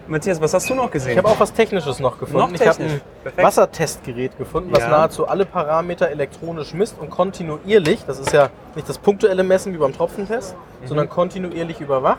Matthias, 0.06 0.41
was 0.41 0.53
hast 0.53 0.69
du 0.69 0.75
noch 0.75 0.91
gesehen? 0.91 1.12
Ich 1.12 1.19
habe 1.19 1.29
auch 1.29 1.41
was 1.41 1.53
Technisches 1.53 1.99
noch 1.99 2.19
gefunden. 2.19 2.53
Noch 2.53 2.61
ich 2.61 2.67
habe 2.67 2.83
ein 2.83 3.01
Perfekt. 3.23 3.47
Wassertestgerät 3.47 4.37
gefunden, 4.37 4.71
was 4.73 4.81
Ja. 4.81 4.89
nahezu 4.91 5.27
alle 5.27 5.47
Parameter 5.47 6.09
elektronisch 6.11 6.75
misst 6.75 6.97
und 7.01 7.09
kontinuierlich, 7.11 8.05
das 8.06 8.19
ist 8.19 8.33
ja 8.33 8.51
nicht 8.75 8.87
das 8.89 8.99
punktuelle 8.99 9.43
Messen 9.43 9.73
wie 9.73 9.79
beim 9.79 9.95
Tropfentest, 9.95 10.55
Mhm. 10.83 10.87
sondern 10.87 11.09
kontinuierlich 11.09 11.81
überwacht. 11.81 12.19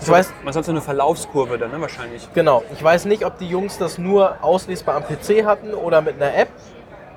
Ich 0.00 0.08
weiß, 0.08 0.32
Man 0.44 0.54
hat 0.54 0.64
so 0.64 0.72
eine 0.72 0.80
Verlaufskurve 0.80 1.56
dann, 1.56 1.70
ne, 1.70 1.80
wahrscheinlich. 1.80 2.28
genau, 2.34 2.62
ich 2.72 2.82
weiß 2.82 3.04
nicht, 3.04 3.24
ob 3.24 3.38
die 3.38 3.48
Jungs 3.48 3.78
das 3.78 3.96
nur 3.96 4.34
auslesbar 4.42 4.96
am 4.96 5.04
PC 5.04 5.44
hatten 5.46 5.72
oder 5.72 6.00
mit 6.02 6.20
einer 6.20 6.34
App, 6.36 6.48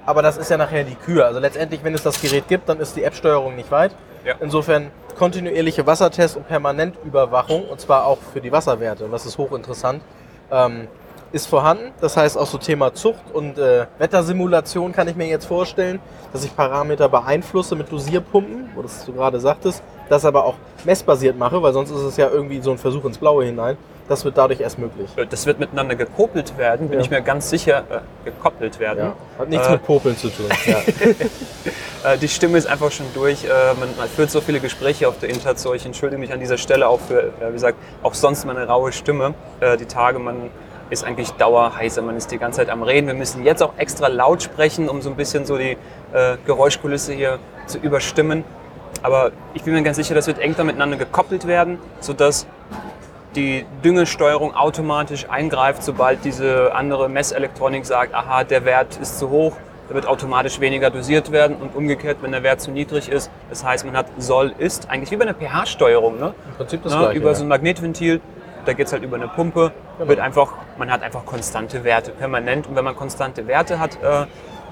aber 0.05 0.21
das 0.21 0.37
ist 0.37 0.49
ja 0.51 0.57
nachher 0.57 0.83
die 0.83 0.95
Kür. 0.95 1.25
Also 1.25 1.39
letztendlich, 1.39 1.83
wenn 1.83 1.93
es 1.95 2.03
das 2.03 2.21
Gerät 2.21 2.47
gibt, 2.47 2.69
dann 2.69 2.79
ist 2.79 2.95
die 2.95 3.03
App-Steuerung 3.03 3.55
nicht 3.55 3.71
weit. 3.71 3.95
Ja. 4.25 4.35
Insofern 4.39 4.91
kontinuierliche 5.17 5.85
Wassertest 5.85 6.37
und 6.37 6.47
Permanentüberwachung 6.47 7.67
und 7.67 7.79
zwar 7.79 8.05
auch 8.05 8.17
für 8.33 8.41
die 8.41 8.51
Wasserwerte. 8.51 9.05
Und 9.05 9.11
das 9.11 9.25
ist 9.25 9.37
hochinteressant. 9.37 10.01
Ähm, 10.51 10.87
ist 11.33 11.47
vorhanden. 11.47 11.91
Das 11.99 12.15
heißt 12.15 12.37
auch 12.37 12.45
so 12.45 12.59
Thema 12.59 12.93
Zucht 12.93 13.23
und 13.33 13.57
äh, 13.57 13.87
Wettersimulation 13.97 14.91
kann 14.91 15.07
ich 15.07 15.15
mir 15.15 15.27
jetzt 15.27 15.45
vorstellen, 15.45 15.99
dass 16.31 16.45
ich 16.45 16.55
Parameter 16.55 17.09
beeinflusse 17.09 17.75
mit 17.75 17.91
Dosierpumpen, 17.91 18.69
wo 18.75 18.83
das 18.83 19.03
du 19.03 19.13
gerade 19.13 19.39
sagtest, 19.39 19.83
das 20.09 20.25
aber 20.25 20.45
auch 20.45 20.55
messbasiert 20.85 21.37
mache, 21.37 21.61
weil 21.61 21.73
sonst 21.73 21.89
ist 21.89 22.01
es 22.01 22.17
ja 22.17 22.29
irgendwie 22.29 22.61
so 22.61 22.71
ein 22.71 22.77
Versuch 22.77 23.03
ins 23.05 23.17
Blaue 23.17 23.45
hinein. 23.45 23.77
Das 24.09 24.25
wird 24.25 24.37
dadurch 24.37 24.59
erst 24.59 24.79
möglich. 24.79 25.09
Äh, 25.15 25.25
Das 25.25 25.45
wird 25.45 25.59
miteinander 25.59 25.95
gekoppelt 25.95 26.57
werden, 26.57 26.89
bin 26.89 26.99
Ja. 26.99 27.05
ich 27.05 27.09
mir 27.09 27.21
ganz 27.21 27.49
sicher, 27.49 27.83
äh, 27.89 28.25
gekoppelt 28.25 28.79
werden. 28.79 28.99
Ja. 28.99 29.13
Hat 29.39 29.49
nichts 29.49 29.67
Äh, 29.67 29.71
mit 29.73 29.85
Popeln 29.85 30.17
zu 30.17 30.29
tun. 30.29 30.45
Ja. 30.65 30.77
Äh, 32.05 32.17
die 32.17 32.27
Stimme 32.27 32.57
ist 32.57 32.67
einfach 32.67 32.91
schon 32.91 33.05
durch. 33.13 33.45
Äh, 33.45 33.47
man, 33.79 33.87
man 33.97 34.09
führt 34.09 34.29
so 34.29 34.41
viele 34.41 34.59
Gespräche 34.59 35.07
auf 35.07 35.19
der 35.19 35.29
Interzo. 35.29 35.73
Ich 35.73 35.85
entschuldige 35.85 36.19
mich 36.19 36.33
an 36.33 36.41
dieser 36.41 36.57
Stelle 36.57 36.85
auch 36.89 36.99
für, 36.99 37.31
wie 37.47 37.53
gesagt, 37.53 37.77
auch 38.03 38.13
sonst 38.13 38.43
meine 38.45 38.67
raue 38.67 38.91
Stimme. 38.91 39.33
Die 39.79 39.85
Tage, 39.85 40.19
man 40.19 40.49
ist 40.89 41.05
eigentlich 41.05 41.31
dauerheißer, 41.31 42.01
man 42.01 42.17
ist 42.17 42.29
die 42.31 42.37
ganze 42.39 42.57
Zeit 42.57 42.69
am 42.69 42.83
Reden. 42.83 43.07
Wir 43.07 43.13
müssen 43.13 43.45
jetzt 43.45 43.63
auch 43.63 43.71
extra 43.77 44.07
laut 44.09 44.43
sprechen, 44.43 44.89
um 44.89 45.01
so 45.01 45.09
ein 45.09 45.15
bisschen 45.15 45.45
so 45.45 45.57
die 45.57 45.77
äh, 46.11 46.35
Geräuschkulisse 46.45 47.13
hier 47.13 47.39
zu 47.67 47.77
überstimmen. 47.77 48.43
Aber 49.01 49.31
ich 49.53 49.63
bin 49.63 49.73
mir 49.73 49.81
ganz 49.83 49.95
sicher, 49.95 50.13
das 50.13 50.27
wird 50.27 50.39
eng 50.39 50.55
da 50.57 50.65
miteinander 50.65 50.97
gekoppelt 50.97 51.47
werden, 51.47 51.79
sodass 52.01 52.45
die 53.35 53.65
Düngesteuerung 53.83 54.55
automatisch 54.55 55.29
eingreift, 55.29 55.83
sobald 55.83 56.23
diese 56.23 56.73
andere 56.75 57.09
Messelektronik 57.09 57.85
sagt, 57.85 58.13
aha, 58.13 58.43
der 58.43 58.65
Wert 58.65 58.97
ist 59.01 59.19
zu 59.19 59.29
hoch, 59.29 59.57
da 59.89 59.95
wird 59.95 60.07
automatisch 60.07 60.59
weniger 60.59 60.89
dosiert 60.89 61.31
werden 61.31 61.57
und 61.57 61.75
umgekehrt, 61.75 62.17
wenn 62.21 62.31
der 62.31 62.43
Wert 62.43 62.61
zu 62.61 62.71
niedrig 62.71 63.09
ist. 63.09 63.29
Das 63.49 63.63
heißt, 63.65 63.85
man 63.85 63.97
hat 63.97 64.05
soll, 64.17 64.53
ist, 64.57 64.89
eigentlich 64.89 65.11
wie 65.11 65.17
bei 65.17 65.25
einer 65.25 65.33
pH-Steuerung, 65.33 66.19
ne? 66.19 66.33
Im 66.47 66.55
Prinzip 66.57 66.83
das 66.83 66.93
ne? 66.93 66.99
Gleiche. 66.99 67.19
über 67.19 67.35
so 67.35 67.43
ein 67.43 67.47
Magnetventil, 67.49 68.21
da 68.65 68.73
geht 68.73 68.87
es 68.87 68.93
halt 68.93 69.03
über 69.03 69.17
eine 69.17 69.27
Pumpe, 69.27 69.71
Genau. 69.97 70.09
wird 70.09 70.19
einfach, 70.21 70.53
man 70.79 70.91
hat 70.91 71.03
einfach 71.03 71.23
konstante 71.25 71.83
Werte, 71.83 72.11
permanent. 72.11 72.65
Und 72.65 72.75
wenn 72.75 72.83
man 72.83 72.95
konstante 72.95 73.45
Werte 73.45 73.77
hat, 73.79 73.95
äh, 74.01 74.25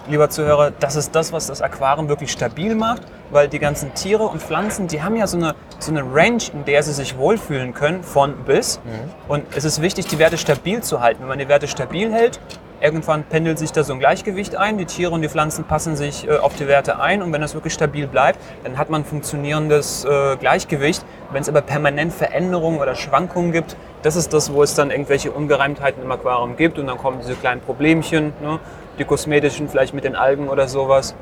lieber 0.08 0.29
Zuhörer, 0.29 0.72
das 0.72 0.96
ist 0.96 1.15
das, 1.15 1.31
was 1.34 1.48
das 1.48 1.62
Aquarium 1.62 2.10
wirklich 2.10 2.31
stabil 2.31 2.75
macht, 2.75 3.03
weil 3.29 3.48
die 3.48 3.60
ganzen 3.60 3.93
Tiere 3.93 4.24
und 4.24 4.41
Pflanzen, 4.41 4.88
die 4.88 5.01
haben 5.03 5.15
ja 5.15 5.27
so 5.27 5.38
eine, 5.38 5.55
so 5.79 5.91
eine 5.91 6.01
Range, 6.01 6.43
in 6.53 6.65
der 6.65 6.84
sie 6.84 6.93
sich 6.93 7.17
wohlfühlen 7.17 7.74
können, 7.74 8.03
von 8.03 8.36
bis. 8.46 8.79
Mhm. 8.84 9.12
Und 9.27 9.46
es 9.55 9.63
ist 9.63 9.81
wichtig, 9.81 10.08
die 10.08 10.20
Werte 10.20 10.38
stabil 10.38 10.81
zu 10.81 11.01
halten. 11.01 11.22
Wenn 11.22 11.29
man 11.29 11.39
die 11.39 11.48
Werte 11.48 11.67
stabil 11.67 12.12
hält, 12.12 12.39
Irgendwann 12.81 13.24
pendelt 13.24 13.60
sich 13.60 13.72
da 13.72 13.84
so 13.84 13.93
ein 13.93 14.00
Gleichgewicht 14.00 14.55
ein, 14.55 14.79
die 14.79 14.86
Tiere 14.86 15.12
und 15.12 15.22
die 15.22 15.29
Pflanzen 15.29 15.65
passen 15.65 15.96
sich 15.96 16.27
äh, 16.27 16.38
auf 16.38 16.55
die 16.55 16.67
Werte 16.67 17.00
ein 17.00 17.22
und 17.22 17.31
wenn 17.31 17.41
das 17.41 17.53
wirklich 17.53 17.74
stabil 17.74 18.08
bleibt, 18.08 18.39
dann 18.63 18.79
hat 18.79 18.89
man 18.89 19.01
ein 19.01 19.05
funktionierendes 19.05 20.03
äh, 20.03 20.36
Gleichgewicht. 20.38 21.05
Wenn 21.31 21.43
es 21.43 21.50
aber 21.50 21.62
permanent 21.62 22.12
Veränderungen 22.12 22.79
oder 22.79 22.96
Schwankungen 22.96 23.51
gibt, 23.51 23.77
das 24.01 24.15
ist 24.15 24.34
das, 24.34 24.51
wo 24.51 24.63
es 24.63 24.74
dann 24.74 24.89
irgendwelche 24.89 25.31
Ungereimtheiten 25.31 26.01
im 26.01 26.12
Aquarium 26.12 26.58
gibt 26.58 26.79
und 26.79 26.88
dann 26.88 26.98
kommen 26.98 27.20
diese 27.22 27.36
kleinen 27.36 27.62
Problemchen, 27.62 28.34
ne? 28.41 28.60
Die 29.01 29.05
kosmetischen 29.05 29.67
vielleicht 29.67 29.93
mit 29.93 30.03
den 30.03 30.15
Algen 30.15 30.48
oder 30.48 30.67
sowas 30.67 31.15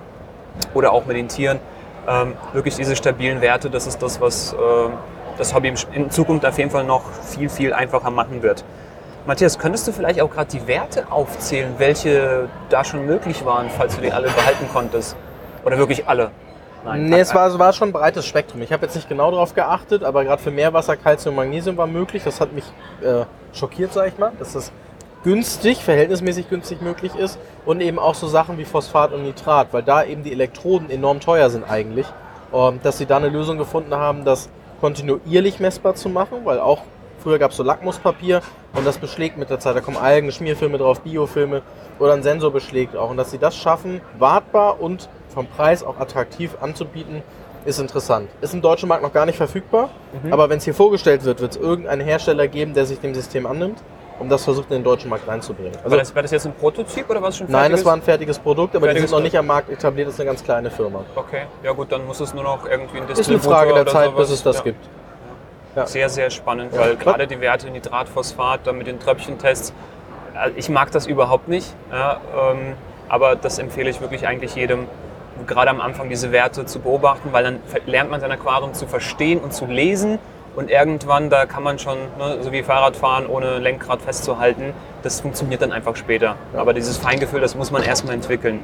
oder 0.73 0.91
auch 0.91 1.05
mit 1.05 1.15
den 1.15 1.29
Tieren. 1.29 1.59
Ähm, 2.07 2.33
wirklich 2.53 2.75
diese 2.75 2.95
stabilen 2.95 3.41
Werte, 3.41 3.69
das 3.69 3.87
ist 3.87 4.01
das, 4.01 4.19
was 4.19 4.53
äh, 4.53 4.57
das 5.37 5.53
Hobby 5.53 5.73
in 5.93 6.11
Zukunft 6.11 6.45
auf 6.45 6.57
jeden 6.57 6.69
Fall 6.69 6.83
noch 6.83 7.03
viel, 7.23 7.49
viel 7.49 7.73
einfacher 7.73 8.09
machen 8.09 8.43
wird. 8.43 8.63
Matthias, 9.25 9.59
könntest 9.59 9.87
du 9.87 9.91
vielleicht 9.91 10.21
auch 10.21 10.29
gerade 10.29 10.49
die 10.49 10.67
Werte 10.67 11.11
aufzählen, 11.11 11.73
welche 11.77 12.49
da 12.69 12.83
schon 12.83 13.05
möglich 13.05 13.45
waren, 13.45 13.69
falls 13.69 13.95
du 13.95 14.01
die 14.01 14.11
alle 14.11 14.29
behalten 14.29 14.67
konntest? 14.73 15.15
Oder 15.63 15.77
wirklich 15.77 16.07
alle? 16.07 16.31
Nein, 16.83 17.05
nee, 17.05 17.19
es 17.19 17.35
war, 17.35 17.47
es 17.47 17.59
war 17.59 17.73
schon 17.73 17.89
ein 17.89 17.93
breites 17.93 18.25
Spektrum. 18.25 18.61
Ich 18.61 18.71
habe 18.71 18.85
jetzt 18.85 18.95
nicht 18.95 19.09
genau 19.09 19.29
darauf 19.29 19.53
geachtet, 19.53 20.03
aber 20.03 20.23
gerade 20.23 20.41
für 20.41 20.51
Meerwasser, 20.51 20.95
Calcium, 20.95 21.35
Magnesium 21.35 21.75
war 21.77 21.87
möglich. 21.87 22.23
Das 22.23 22.39
hat 22.39 22.53
mich 22.53 22.63
äh, 23.01 23.25
schockiert, 23.53 23.93
sage 23.93 24.07
ich 24.09 24.17
mal, 24.17 24.31
dass 24.39 24.53
das 24.53 24.71
günstig, 25.23 25.83
verhältnismäßig 25.83 26.49
günstig 26.49 26.81
möglich 26.81 27.15
ist. 27.15 27.39
Und 27.65 27.81
eben 27.81 27.99
auch 27.99 28.15
so 28.15 28.27
Sachen 28.27 28.57
wie 28.57 28.65
Phosphat 28.65 29.13
und 29.13 29.23
Nitrat, 29.23 29.67
weil 29.71 29.83
da 29.83 30.03
eben 30.03 30.23
die 30.23 30.31
Elektroden 30.31 30.89
enorm 30.89 31.19
teuer 31.19 31.49
sind 31.49 31.69
eigentlich. 31.69 32.07
Und 32.51 32.83
dass 32.85 32.97
sie 32.97 33.05
da 33.05 33.17
eine 33.17 33.29
Lösung 33.29 33.57
gefunden 33.57 33.95
haben, 33.95 34.25
das 34.25 34.49
kontinuierlich 34.81 35.59
messbar 35.59 35.95
zu 35.95 36.09
machen, 36.09 36.39
weil 36.45 36.59
auch 36.59 36.81
Früher 37.21 37.37
gab 37.37 37.51
es 37.51 37.57
so 37.57 37.63
Lackmuspapier 37.63 38.41
und 38.73 38.87
das 38.87 38.97
beschlägt 38.97 39.37
mit 39.37 39.49
der 39.49 39.59
Zeit. 39.59 39.75
Da 39.75 39.81
kommen 39.81 39.97
Algen, 39.97 40.31
Schmierfilme 40.31 40.77
drauf, 40.77 41.01
Biofilme 41.01 41.61
oder 41.99 42.13
ein 42.13 42.23
Sensor 42.23 42.51
beschlägt 42.51 42.95
auch. 42.95 43.09
Und 43.09 43.17
dass 43.17 43.31
sie 43.31 43.37
das 43.37 43.57
schaffen, 43.57 44.01
wartbar 44.17 44.81
und 44.81 45.09
vom 45.27 45.45
Preis 45.47 45.83
auch 45.83 45.99
attraktiv 45.99 46.55
anzubieten, 46.61 47.21
ist 47.65 47.79
interessant. 47.79 48.29
Ist 48.39 48.53
im 48.53 48.61
deutschen 48.61 48.87
Markt 48.87 49.03
noch 49.03 49.11
gar 49.11 49.25
nicht 49.25 49.35
verfügbar, 49.35 49.89
mhm. 50.23 50.31
aber 50.31 50.49
wenn 50.49 50.59
es 50.59 50.63
hier 50.63 50.73
vorgestellt 50.73 51.25
wird, 51.25 51.41
wird 51.41 51.51
es 51.51 51.57
irgendeinen 51.57 52.01
Hersteller 52.01 52.47
geben, 52.47 52.73
der 52.73 52.85
sich 52.85 52.99
dem 52.99 53.13
System 53.13 53.45
annimmt 53.45 53.79
und 54.19 54.29
das 54.29 54.43
versucht 54.43 54.69
in 54.69 54.77
den 54.77 54.83
deutschen 54.83 55.09
Markt 55.09 55.27
reinzubringen. 55.27 55.73
Also, 55.77 55.91
war, 55.91 55.97
das, 55.97 56.15
war 56.15 56.21
das 56.21 56.31
jetzt 56.31 56.45
ein 56.45 56.53
Prototyp 56.53 57.09
oder 57.09 57.21
was 57.21 57.37
schon 57.37 57.47
fertiges? 57.47 57.61
Nein, 57.61 57.71
das 57.71 57.85
war 57.85 57.93
ein 57.93 58.01
fertiges 58.01 58.37
Produkt, 58.39 58.75
aber 58.75 58.85
fertiges 58.85 59.05
die 59.05 59.07
sind 59.09 59.17
noch 59.17 59.23
nicht 59.23 59.37
am 59.37 59.47
Markt 59.47 59.69
etabliert, 59.69 60.07
das 60.07 60.15
ist 60.15 60.19
eine 60.19 60.29
ganz 60.29 60.43
kleine 60.43 60.69
Firma. 60.69 61.03
Okay, 61.15 61.43
ja 61.63 61.71
gut, 61.71 61.91
dann 61.91 62.05
muss 62.05 62.19
es 62.19 62.33
nur 62.33 62.43
noch 62.43 62.65
irgendwie 62.65 62.99
ein 62.99 63.07
Distributor 63.07 63.19
Ist 63.19 63.29
eine 63.29 63.39
Frage 63.39 63.73
der 63.73 63.85
Zeit, 63.85 64.11
sowas. 64.11 64.27
bis 64.27 64.37
es 64.37 64.43
das 64.43 64.57
ja. 64.57 64.63
gibt. 64.63 64.89
Ja. 65.75 65.85
Sehr, 65.85 66.09
sehr 66.09 66.29
spannend, 66.29 66.75
weil 66.75 66.95
gerade 66.95 67.27
die 67.27 67.39
Werte 67.39 67.69
Nitratphosphat 67.69 68.61
da 68.65 68.73
mit 68.73 68.87
den 68.87 68.99
Tröpfchentests, 68.99 69.73
äh, 70.35 70.49
ich 70.55 70.69
mag 70.69 70.91
das 70.91 71.07
überhaupt 71.07 71.47
nicht, 71.47 71.73
ja, 71.91 72.19
ähm, 72.35 72.73
aber 73.07 73.35
das 73.35 73.59
empfehle 73.59 73.89
ich 73.89 74.01
wirklich 74.01 74.27
eigentlich 74.27 74.55
jedem, 74.55 74.87
gerade 75.47 75.69
am 75.69 75.79
Anfang 75.79 76.09
diese 76.09 76.31
Werte 76.31 76.65
zu 76.65 76.79
beobachten, 76.79 77.29
weil 77.31 77.43
dann 77.43 77.59
lernt 77.85 78.11
man 78.11 78.19
sein 78.19 78.31
Aquarium 78.31 78.73
zu 78.73 78.87
verstehen 78.87 79.39
und 79.39 79.53
zu 79.53 79.65
lesen 79.65 80.19
und 80.55 80.69
irgendwann, 80.69 81.29
da 81.29 81.45
kann 81.45 81.63
man 81.63 81.79
schon, 81.79 81.97
ne, 82.17 82.37
so 82.41 82.51
wie 82.51 82.63
Fahrradfahren 82.63 83.27
ohne 83.27 83.59
Lenkrad 83.59 84.01
festzuhalten, 84.01 84.73
das 85.03 85.21
funktioniert 85.21 85.61
dann 85.61 85.71
einfach 85.71 85.95
später. 85.95 86.35
Ja. 86.53 86.59
Aber 86.59 86.73
dieses 86.73 86.97
Feingefühl, 86.97 87.41
das 87.41 87.55
muss 87.55 87.71
man 87.71 87.83
erstmal 87.83 88.15
entwickeln. 88.15 88.63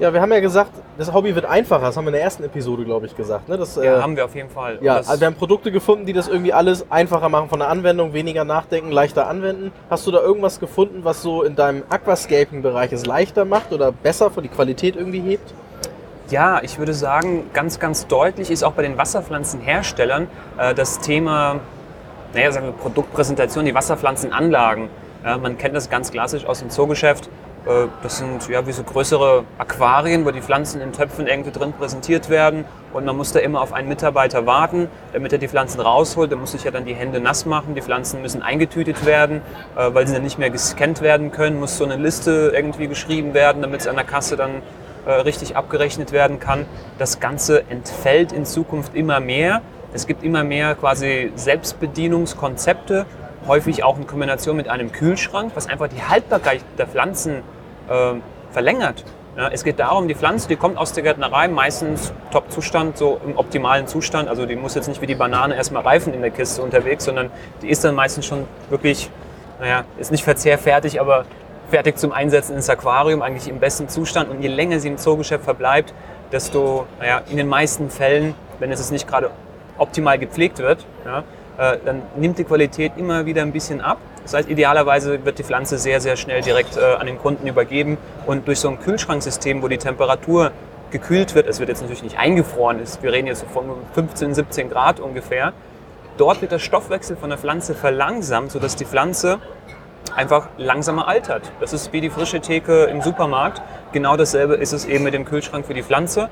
Ja, 0.00 0.12
wir 0.12 0.20
haben 0.20 0.32
ja 0.32 0.40
gesagt, 0.40 0.72
das 0.98 1.12
Hobby 1.12 1.36
wird 1.36 1.44
einfacher. 1.44 1.82
Das 1.82 1.96
haben 1.96 2.04
wir 2.04 2.08
in 2.08 2.14
der 2.14 2.22
ersten 2.22 2.42
Episode, 2.42 2.84
glaube 2.84 3.06
ich, 3.06 3.16
gesagt. 3.16 3.48
Ne? 3.48 3.56
Das, 3.56 3.76
ja, 3.76 3.98
äh, 3.98 4.02
haben 4.02 4.16
wir 4.16 4.24
auf 4.24 4.34
jeden 4.34 4.50
Fall. 4.50 4.78
Ja, 4.80 4.96
also 4.96 5.20
wir 5.20 5.26
haben 5.28 5.36
Produkte 5.36 5.70
gefunden, 5.70 6.04
die 6.04 6.12
das 6.12 6.26
irgendwie 6.26 6.52
alles 6.52 6.90
einfacher 6.90 7.28
machen 7.28 7.48
von 7.48 7.60
der 7.60 7.68
Anwendung, 7.68 8.12
weniger 8.12 8.44
nachdenken, 8.44 8.90
leichter 8.90 9.28
anwenden. 9.28 9.70
Hast 9.88 10.04
du 10.06 10.10
da 10.10 10.20
irgendwas 10.20 10.58
gefunden, 10.58 11.04
was 11.04 11.22
so 11.22 11.44
in 11.44 11.54
deinem 11.54 11.84
Aquascaping-Bereich 11.90 12.92
es 12.92 13.06
leichter 13.06 13.44
macht 13.44 13.72
oder 13.72 13.92
besser 13.92 14.32
für 14.32 14.42
die 14.42 14.48
Qualität 14.48 14.96
irgendwie 14.96 15.20
hebt? 15.20 15.54
Ja, 16.30 16.62
ich 16.62 16.78
würde 16.78 16.94
sagen, 16.94 17.50
ganz, 17.52 17.78
ganz 17.78 18.06
deutlich 18.06 18.50
ist 18.50 18.64
auch 18.64 18.72
bei 18.72 18.82
den 18.82 18.96
Wasserpflanzenherstellern 18.96 20.26
äh, 20.56 20.74
das 20.74 21.00
Thema, 21.00 21.60
naja, 22.32 22.50
sagen 22.50 22.66
wir 22.66 22.72
Produktpräsentation, 22.72 23.66
die 23.66 23.74
Wasserpflanzenanlagen. 23.74 24.88
Ja, 25.22 25.36
man 25.36 25.58
kennt 25.58 25.76
das 25.76 25.90
ganz 25.90 26.10
klassisch 26.10 26.46
aus 26.46 26.60
dem 26.60 26.70
Zoogeschäft. 26.70 27.28
Äh, 27.66 27.88
das 28.02 28.18
sind 28.18 28.48
ja 28.48 28.66
wie 28.66 28.72
so 28.72 28.84
größere 28.84 29.44
Aquarien, 29.58 30.24
wo 30.24 30.30
die 30.30 30.40
Pflanzen 30.40 30.80
in 30.80 30.92
Töpfen 30.92 31.26
irgendwie 31.26 31.50
drin 31.50 31.74
präsentiert 31.74 32.30
werden. 32.30 32.64
Und 32.94 33.04
man 33.04 33.18
muss 33.18 33.32
da 33.32 33.40
immer 33.40 33.60
auf 33.60 33.74
einen 33.74 33.88
Mitarbeiter 33.88 34.46
warten, 34.46 34.88
damit 35.12 35.30
er 35.30 35.38
die 35.38 35.48
Pflanzen 35.48 35.80
rausholt. 35.82 36.30
Der 36.30 36.38
muss 36.38 36.52
sich 36.52 36.64
ja 36.64 36.70
dann 36.70 36.86
die 36.86 36.94
Hände 36.94 37.20
nass 37.20 37.44
machen. 37.44 37.74
Die 37.74 37.82
Pflanzen 37.82 38.22
müssen 38.22 38.40
eingetütet 38.40 39.04
werden, 39.04 39.42
äh, 39.76 39.92
weil 39.92 40.06
sie 40.06 40.14
dann 40.14 40.22
nicht 40.22 40.38
mehr 40.38 40.48
gescannt 40.48 41.02
werden 41.02 41.32
können. 41.32 41.60
Muss 41.60 41.76
so 41.76 41.84
eine 41.84 41.96
Liste 41.96 42.50
irgendwie 42.54 42.88
geschrieben 42.88 43.34
werden, 43.34 43.60
damit 43.60 43.82
es 43.82 43.86
an 43.86 43.96
der 43.96 44.06
Kasse 44.06 44.36
dann 44.36 44.62
richtig 45.06 45.56
abgerechnet 45.56 46.12
werden 46.12 46.40
kann. 46.40 46.66
Das 46.98 47.20
Ganze 47.20 47.64
entfällt 47.68 48.32
in 48.32 48.44
Zukunft 48.44 48.94
immer 48.94 49.20
mehr. 49.20 49.62
Es 49.92 50.06
gibt 50.06 50.24
immer 50.24 50.44
mehr 50.44 50.74
quasi 50.74 51.32
Selbstbedienungskonzepte, 51.36 53.06
häufig 53.46 53.84
auch 53.84 53.96
in 53.98 54.06
Kombination 54.06 54.56
mit 54.56 54.68
einem 54.68 54.90
Kühlschrank, 54.90 55.52
was 55.54 55.68
einfach 55.68 55.88
die 55.88 56.02
Haltbarkeit 56.02 56.62
der 56.78 56.86
Pflanzen 56.86 57.42
äh, 57.88 58.14
verlängert. 58.50 59.04
Ja, 59.36 59.48
es 59.48 59.64
geht 59.64 59.80
darum, 59.80 60.06
die 60.06 60.14
Pflanze, 60.14 60.46
die 60.46 60.54
kommt 60.54 60.78
aus 60.78 60.92
der 60.92 61.02
Gärtnerei, 61.02 61.48
meistens 61.48 62.12
Top-Zustand, 62.30 62.96
so 62.96 63.20
im 63.26 63.36
optimalen 63.36 63.88
Zustand. 63.88 64.28
Also 64.28 64.46
die 64.46 64.54
muss 64.54 64.76
jetzt 64.76 64.86
nicht 64.86 65.00
wie 65.00 65.06
die 65.06 65.16
Banane 65.16 65.56
erstmal 65.56 65.82
reifen 65.82 66.14
in 66.14 66.20
der 66.20 66.30
Kiste 66.30 66.62
unterwegs, 66.62 67.04
sondern 67.04 67.30
die 67.60 67.68
ist 67.68 67.82
dann 67.82 67.96
meistens 67.96 68.26
schon 68.26 68.46
wirklich, 68.70 69.10
naja, 69.58 69.84
ist 69.98 70.12
nicht 70.12 70.22
verzehrfertig, 70.22 71.00
aber 71.00 71.24
fertig 71.70 71.98
zum 71.98 72.12
Einsetzen 72.12 72.56
ins 72.56 72.68
Aquarium, 72.68 73.22
eigentlich 73.22 73.48
im 73.48 73.60
besten 73.60 73.88
Zustand. 73.88 74.30
Und 74.30 74.42
je 74.42 74.48
länger 74.48 74.80
sie 74.80 74.88
im 74.88 74.98
Zoogeschäft 74.98 75.44
verbleibt, 75.44 75.94
desto, 76.32 76.86
naja, 76.98 77.22
in 77.30 77.36
den 77.36 77.48
meisten 77.48 77.90
Fällen, 77.90 78.34
wenn 78.58 78.70
es 78.70 78.90
nicht 78.90 79.08
gerade 79.08 79.30
optimal 79.78 80.18
gepflegt 80.18 80.58
wird, 80.58 80.84
ja, 81.04 81.24
äh, 81.58 81.78
dann 81.84 82.02
nimmt 82.16 82.38
die 82.38 82.44
Qualität 82.44 82.92
immer 82.96 83.26
wieder 83.26 83.42
ein 83.42 83.52
bisschen 83.52 83.80
ab. 83.80 83.98
Das 84.22 84.34
heißt, 84.34 84.48
idealerweise 84.48 85.24
wird 85.24 85.38
die 85.38 85.44
Pflanze 85.44 85.78
sehr, 85.78 86.00
sehr 86.00 86.16
schnell 86.16 86.40
direkt 86.40 86.76
äh, 86.76 86.94
an 86.98 87.06
den 87.06 87.18
Kunden 87.18 87.46
übergeben 87.46 87.98
und 88.26 88.48
durch 88.48 88.58
so 88.58 88.68
ein 88.68 88.80
Kühlschranksystem, 88.80 89.62
wo 89.62 89.68
die 89.68 89.78
Temperatur 89.78 90.50
gekühlt 90.90 91.34
wird, 91.34 91.46
es 91.46 91.58
wird 91.58 91.68
jetzt 91.68 91.82
natürlich 91.82 92.02
nicht 92.02 92.18
eingefroren, 92.18 92.78
ist, 92.78 93.02
wir 93.02 93.12
reden 93.12 93.26
jetzt 93.26 93.44
von 93.52 93.64
15, 93.94 94.34
17 94.34 94.70
Grad 94.70 95.00
ungefähr, 95.00 95.52
dort 96.16 96.40
wird 96.40 96.52
der 96.52 96.58
Stoffwechsel 96.58 97.16
von 97.16 97.30
der 97.30 97.38
Pflanze 97.38 97.74
verlangsamt, 97.74 98.52
sodass 98.52 98.76
die 98.76 98.84
Pflanze 98.84 99.38
einfach 100.16 100.48
langsamer 100.56 101.08
altert. 101.08 101.50
Das 101.60 101.72
ist 101.72 101.92
wie 101.92 102.00
die 102.00 102.10
frische 102.10 102.40
Theke 102.40 102.84
im 102.84 103.02
Supermarkt. 103.02 103.62
Genau 103.92 104.16
dasselbe 104.16 104.54
ist 104.54 104.72
es 104.72 104.84
eben 104.84 105.04
mit 105.04 105.14
dem 105.14 105.24
Kühlschrank 105.24 105.66
für 105.66 105.74
die 105.74 105.82
Pflanze. 105.82 106.28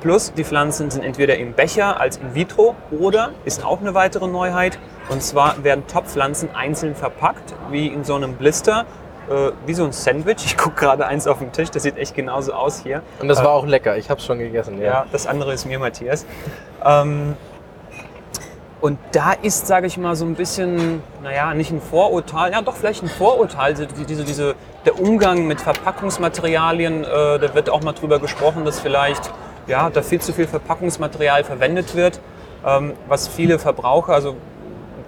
Plus 0.00 0.32
die 0.34 0.44
Pflanzen 0.44 0.90
sind 0.90 1.04
entweder 1.04 1.36
im 1.36 1.54
Becher 1.54 2.00
als 2.00 2.18
in 2.18 2.34
vitro 2.34 2.76
oder 2.90 3.30
ist 3.44 3.64
auch 3.64 3.80
eine 3.80 3.94
weitere 3.94 4.28
Neuheit. 4.28 4.78
Und 5.08 5.22
zwar 5.22 5.64
werden 5.64 5.86
Topfpflanzen 5.86 6.54
einzeln 6.54 6.94
verpackt, 6.94 7.54
wie 7.70 7.86
in 7.86 8.04
so 8.04 8.14
einem 8.14 8.34
Blister, 8.34 8.84
äh, 9.30 9.52
wie 9.64 9.74
so 9.74 9.84
ein 9.84 9.92
Sandwich. 9.92 10.44
Ich 10.44 10.56
gucke 10.56 10.76
gerade 10.78 11.06
eins 11.06 11.26
auf 11.26 11.38
dem 11.38 11.52
Tisch, 11.52 11.70
das 11.70 11.82
sieht 11.82 11.96
echt 11.96 12.14
genauso 12.14 12.52
aus 12.52 12.80
hier. 12.82 13.02
Und 13.20 13.28
das 13.28 13.40
äh, 13.40 13.44
war 13.44 13.52
auch 13.52 13.66
lecker, 13.66 13.96
ich 13.96 14.10
habe 14.10 14.20
es 14.20 14.26
schon 14.26 14.38
gegessen. 14.38 14.78
Ja. 14.78 14.86
ja, 14.86 15.06
das 15.12 15.26
andere 15.26 15.52
ist 15.54 15.64
mir, 15.64 15.78
Matthias. 15.78 16.26
Ähm, 16.84 17.34
und 18.80 18.98
da 19.12 19.32
ist, 19.32 19.66
sage 19.66 19.86
ich 19.86 19.96
mal, 19.96 20.16
so 20.16 20.24
ein 20.24 20.34
bisschen, 20.34 21.02
naja, 21.22 21.54
nicht 21.54 21.70
ein 21.70 21.80
Vorurteil, 21.80 22.52
ja 22.52 22.60
doch 22.60 22.76
vielleicht 22.76 23.02
ein 23.02 23.08
Vorurteil, 23.08 23.74
diese, 24.08 24.24
diese, 24.24 24.54
der 24.84 25.00
Umgang 25.00 25.46
mit 25.46 25.60
Verpackungsmaterialien, 25.60 27.04
äh, 27.04 27.06
da 27.06 27.54
wird 27.54 27.70
auch 27.70 27.82
mal 27.82 27.92
drüber 27.92 28.18
gesprochen, 28.18 28.64
dass 28.64 28.78
vielleicht 28.78 29.30
ja, 29.66 29.90
da 29.90 30.02
viel 30.02 30.20
zu 30.20 30.32
viel 30.32 30.46
Verpackungsmaterial 30.46 31.44
verwendet 31.44 31.96
wird, 31.96 32.20
ähm, 32.64 32.92
was 33.08 33.28
viele 33.28 33.58
Verbraucher 33.58 34.12
also 34.12 34.36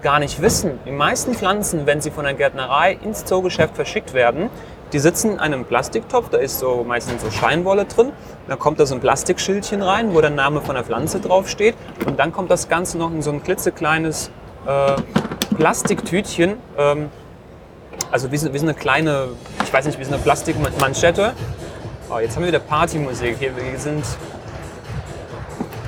gar 0.01 0.19
nicht 0.19 0.41
wissen. 0.41 0.79
Die 0.85 0.91
meisten 0.91 1.33
Pflanzen, 1.33 1.85
wenn 1.85 2.01
sie 2.01 2.11
von 2.11 2.23
der 2.23 2.33
Gärtnerei 2.33 2.97
ins 3.03 3.25
Zoogeschäft 3.25 3.75
verschickt 3.75 4.13
werden, 4.13 4.49
die 4.93 4.99
sitzen 4.99 5.33
in 5.33 5.39
einem 5.39 5.65
Plastiktopf, 5.65 6.29
da 6.29 6.37
ist 6.37 6.59
so 6.59 6.83
meistens 6.87 7.21
so 7.21 7.29
Scheinwolle 7.29 7.85
drin. 7.85 8.11
Da 8.47 8.55
kommt 8.55 8.79
da 8.79 8.85
so 8.85 8.95
ein 8.95 9.01
Plastikschildchen 9.01 9.81
rein, 9.81 10.13
wo 10.13 10.21
der 10.21 10.31
Name 10.31 10.61
von 10.61 10.75
der 10.75 10.83
Pflanze 10.83 11.19
draufsteht. 11.19 11.75
Und 12.05 12.19
dann 12.19 12.31
kommt 12.31 12.49
das 12.49 12.69
Ganze 12.69 12.97
noch 12.97 13.11
in 13.11 13.21
so 13.21 13.31
ein 13.31 13.43
klitzekleines 13.43 14.31
äh, 14.65 14.95
Plastiktütchen. 15.55 16.57
Ähm, 16.77 17.09
also 18.11 18.31
wie 18.31 18.37
so, 18.37 18.51
wie 18.53 18.57
so 18.57 18.65
eine 18.65 18.73
kleine, 18.73 19.29
ich 19.63 19.71
weiß 19.71 19.85
nicht, 19.85 19.99
wie 19.99 20.03
so 20.03 20.13
eine 20.13 20.21
Plastikmanschette. 20.21 21.33
Oh, 22.09 22.17
jetzt 22.17 22.35
haben 22.35 22.43
wir 22.43 22.47
wieder 22.47 22.59
Partymusik 22.59 23.37
hier. 23.37 23.55
Wir 23.55 23.77
sind 23.77 24.03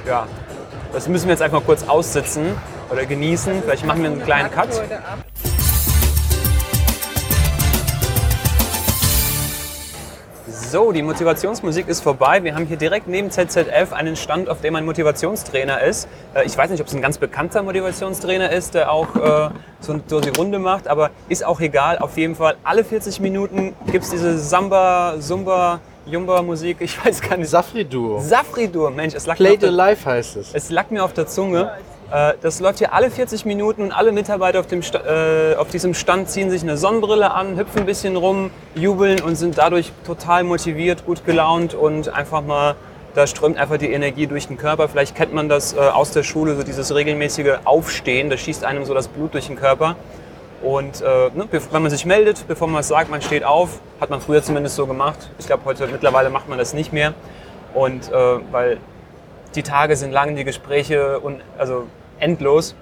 ja, 0.06 0.28
das 0.94 1.08
müssen 1.08 1.28
wir 1.28 1.32
jetzt 1.32 1.42
einfach 1.42 1.64
kurz 1.66 1.88
aussitzen 1.88 2.56
oder 2.92 3.06
genießen. 3.06 3.64
Vielleicht 3.64 3.86
machen 3.86 4.04
wir 4.04 4.12
einen 4.12 4.24
kleinen 4.24 4.52
Cut. 4.52 4.70
So, 10.72 10.94
die 10.94 11.02
Motivationsmusik 11.02 11.90
ist 11.90 12.00
vorbei. 12.00 12.46
Wir 12.46 12.56
haben 12.56 12.66
hier 12.66 12.78
direkt 12.78 13.06
neben 13.06 13.30
ZZF 13.30 13.92
einen 13.92 14.16
Stand, 14.16 14.48
auf 14.48 14.62
dem 14.62 14.74
ein 14.78 14.86
Motivationstrainer 14.86 15.82
ist. 15.82 16.08
Äh, 16.34 16.46
ich 16.46 16.58
weiß 16.58 16.70
nicht, 16.70 16.80
ob 16.80 16.88
es 16.88 16.94
ein 16.94 17.02
ganz 17.02 17.18
bekannter 17.18 17.62
Motivationstrainer 17.62 18.50
ist, 18.54 18.74
der 18.74 18.90
auch 18.90 19.14
äh, 19.18 19.50
so, 19.82 20.22
die 20.22 20.30
Runde 20.30 20.60
macht, 20.60 20.88
aber 20.88 21.10
ist 21.28 21.46
auch 21.46 21.60
egal. 21.60 21.98
Auf 21.98 22.18
jeden 22.18 22.36
Fall, 22.36 22.56
alle 22.64 22.86
40 22.86 23.20
Minuten 23.20 23.76
gibt 23.92 24.06
es 24.06 24.12
diese 24.12 24.40
Samba, 24.40 25.16
Zumba, 25.20 25.82
Jumba-Musik, 26.06 26.78
ich 26.80 27.06
weiß 27.06 27.20
gar 27.20 27.36
nicht. 27.36 27.50
Safri-Duo. 27.50 28.22
Safri-Duo, 28.22 28.92
Mensch, 28.92 29.14
es 29.14 29.26
lag, 29.26 29.36
Play 29.36 29.50
mir 29.50 29.56
auf 29.56 29.62
the 29.64 29.68
Life 29.68 30.10
heißt 30.10 30.38
es. 30.38 30.54
es 30.54 30.70
lag 30.70 30.90
mir 30.90 31.04
auf 31.04 31.12
der 31.12 31.28
Zunge. 31.28 31.70
Äh, 32.12 32.34
Das 32.42 32.60
läuft 32.60 32.80
hier 32.80 32.94
alle 32.94 33.10
40 33.10 33.46
Minuten 33.46 33.84
und 33.84 33.92
alle 33.92 34.12
Mitarbeiter 34.12 34.60
auf, 34.60 34.68
dem, 34.68 34.82
äh, 34.82 35.56
auf 35.56 35.70
diesem 35.70 35.94
Stand 35.94 36.30
ziehen 36.30 36.50
sich 36.50 36.62
eine 36.62 36.78
Sonnenbrille 36.78 37.32
an, 37.32 37.58
hüpfen 37.58 37.82
ein 37.82 37.86
bisschen 37.86 38.16
rum, 38.16 38.52
jubeln 38.76 39.22
und 39.22 39.36
sind 39.36 39.58
dadurch 39.58 39.92
total 40.06 40.44
motiviert, 40.44 41.06
gut 41.06 41.26
gelaunt 41.26 41.74
und 41.74 42.10
einfach 42.10 42.42
mal, 42.42 42.76
da 43.16 43.28
strömt 43.28 43.58
einfach 43.58 43.78
die 43.78 43.92
Energie 43.92 44.28
durch 44.28 44.48
den 44.48 44.58
Körper. 44.58 44.88
Vielleicht 44.90 45.16
kennt 45.16 45.34
man 45.34 45.50
das 45.50 45.74
äh, 45.74 45.80
aus 45.80 46.12
der 46.12 46.24
Schule, 46.24 46.56
so 46.56 46.64
dieses 46.64 46.94
regelmäßige 46.94 47.60
Aufstehen, 47.64 48.30
da 48.30 48.38
schießt 48.38 48.66
einem 48.66 48.86
so 48.86 48.94
das 48.94 49.08
Blut 49.08 49.34
durch 49.34 49.48
den 49.48 49.56
Körper. 49.56 49.96
Und 50.62 51.02
ne, 51.02 51.48
wenn 51.72 51.82
man 51.82 51.90
sich 51.90 52.06
meldet, 52.06 52.48
bevor 52.48 52.68
man 52.68 52.78
was 52.78 52.88
sagt, 52.88 53.10
man 53.10 53.24
steht 53.24 53.44
auf, 53.44 53.80
hat 54.00 54.12
man 54.12 54.22
früher 54.22 54.44
zumindest 54.44 54.76
so 54.76 54.86
gemacht. 54.86 55.32
Ich 55.40 55.48
glaube, 55.48 55.66
heute 55.66 55.88
mittlerweile 55.88 56.30
macht 56.30 56.48
man 56.48 56.60
das 56.60 56.76
nicht 56.76 56.94
mehr. 56.94 57.16
Und 57.74 58.12
weil 58.12 58.78
die 59.56 59.64
Tage 59.64 59.96
sind 59.96 60.12
lang, 60.12 60.36
die 60.36 60.44
Gespräche 60.44 61.20
und 61.20 61.42
also 61.58 61.88
endlos. 62.22 62.76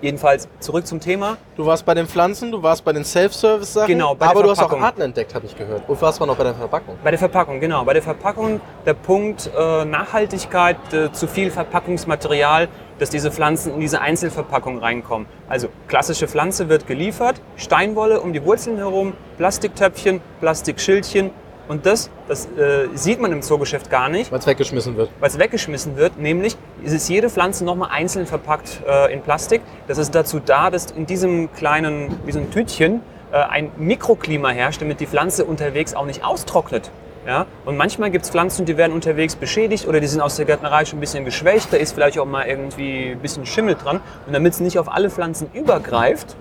Jedenfalls 0.00 0.48
zurück 0.60 0.86
zum 0.86 1.00
Thema. 1.00 1.38
Du 1.56 1.66
warst 1.66 1.84
bei 1.84 1.92
den 1.92 2.06
Pflanzen, 2.06 2.52
du 2.52 2.62
warst 2.62 2.84
bei 2.84 2.92
den 2.92 3.04
Self-Service-Sachen. 3.04 3.88
Genau, 3.88 4.14
bei 4.14 4.26
der 4.26 4.30
aber 4.30 4.42
du 4.44 4.50
hast 4.50 4.58
auch 4.58 4.68
Verpackung. 4.68 4.84
Arten 4.84 5.00
entdeckt, 5.00 5.34
habe 5.34 5.44
ich 5.46 5.56
gehört. 5.56 5.88
Und 5.88 6.00
was 6.00 6.20
war 6.20 6.26
noch 6.28 6.36
bei 6.36 6.44
der 6.44 6.54
Verpackung? 6.54 6.96
Bei 7.02 7.10
der 7.10 7.18
Verpackung, 7.18 7.58
genau. 7.58 7.84
Bei 7.84 7.94
der 7.94 8.02
Verpackung 8.02 8.60
der 8.86 8.94
Punkt 8.94 9.50
äh, 9.58 9.84
Nachhaltigkeit, 9.84 10.76
äh, 10.92 11.10
zu 11.10 11.26
viel 11.26 11.50
Verpackungsmaterial, 11.50 12.68
dass 13.00 13.10
diese 13.10 13.32
Pflanzen 13.32 13.74
in 13.74 13.80
diese 13.80 14.00
Einzelverpackung 14.00 14.78
reinkommen. 14.78 15.26
Also 15.48 15.68
klassische 15.88 16.28
Pflanze 16.28 16.68
wird 16.68 16.86
geliefert, 16.86 17.40
Steinwolle 17.56 18.20
um 18.20 18.32
die 18.32 18.44
Wurzeln 18.44 18.76
herum, 18.76 19.14
Plastiktöpfchen, 19.36 20.20
Plastikschildchen 20.38 21.32
und 21.68 21.84
das, 21.86 22.10
das 22.26 22.46
äh, 22.46 22.88
sieht 22.94 23.20
man 23.20 23.30
im 23.30 23.42
Zoogeschäft 23.42 23.90
gar 23.90 24.08
nicht. 24.08 24.32
Weil 24.32 24.38
es 24.38 24.46
weggeschmissen 24.46 24.96
wird. 24.96 25.10
weil 25.20 25.28
es 25.28 25.38
weggeschmissen 25.38 25.96
wird, 25.96 26.18
nämlich 26.18 26.56
es 26.84 26.92
ist 26.92 27.08
jede 27.08 27.28
Pflanze 27.28 27.64
nochmal 27.64 27.90
einzeln 27.92 28.26
verpackt 28.26 28.80
äh, 28.88 29.12
in 29.12 29.20
Plastik. 29.20 29.60
Das 29.86 29.98
ist 29.98 30.14
dazu 30.14 30.40
da, 30.40 30.70
dass 30.70 30.90
in 30.90 31.06
diesem 31.06 31.52
kleinen, 31.52 32.18
diesem 32.26 32.50
Tütchen 32.50 33.02
äh, 33.30 33.36
ein 33.36 33.70
Mikroklima 33.76 34.48
herrscht, 34.50 34.80
damit 34.80 35.00
die 35.00 35.06
Pflanze 35.06 35.44
unterwegs 35.44 35.94
auch 35.94 36.06
nicht 36.06 36.24
austrocknet. 36.24 36.90
Ja? 37.26 37.44
Und 37.66 37.76
manchmal 37.76 38.10
gibt 38.10 38.24
es 38.24 38.30
Pflanzen, 38.30 38.64
die 38.64 38.78
werden 38.78 38.94
unterwegs 38.94 39.36
beschädigt 39.36 39.86
oder 39.86 40.00
die 40.00 40.06
sind 40.06 40.22
aus 40.22 40.36
der 40.36 40.46
Gärtnerei 40.46 40.86
schon 40.86 40.98
ein 40.98 41.00
bisschen 41.00 41.26
geschwächt, 41.26 41.70
da 41.70 41.76
ist 41.76 41.92
vielleicht 41.92 42.18
auch 42.18 42.24
mal 42.24 42.46
irgendwie 42.46 43.10
ein 43.10 43.18
bisschen 43.18 43.44
Schimmel 43.44 43.74
dran. 43.74 44.00
Und 44.26 44.32
damit 44.32 44.54
es 44.54 44.60
nicht 44.60 44.78
auf 44.78 44.90
alle 44.90 45.10
Pflanzen 45.10 45.50
übergreift, 45.52 46.36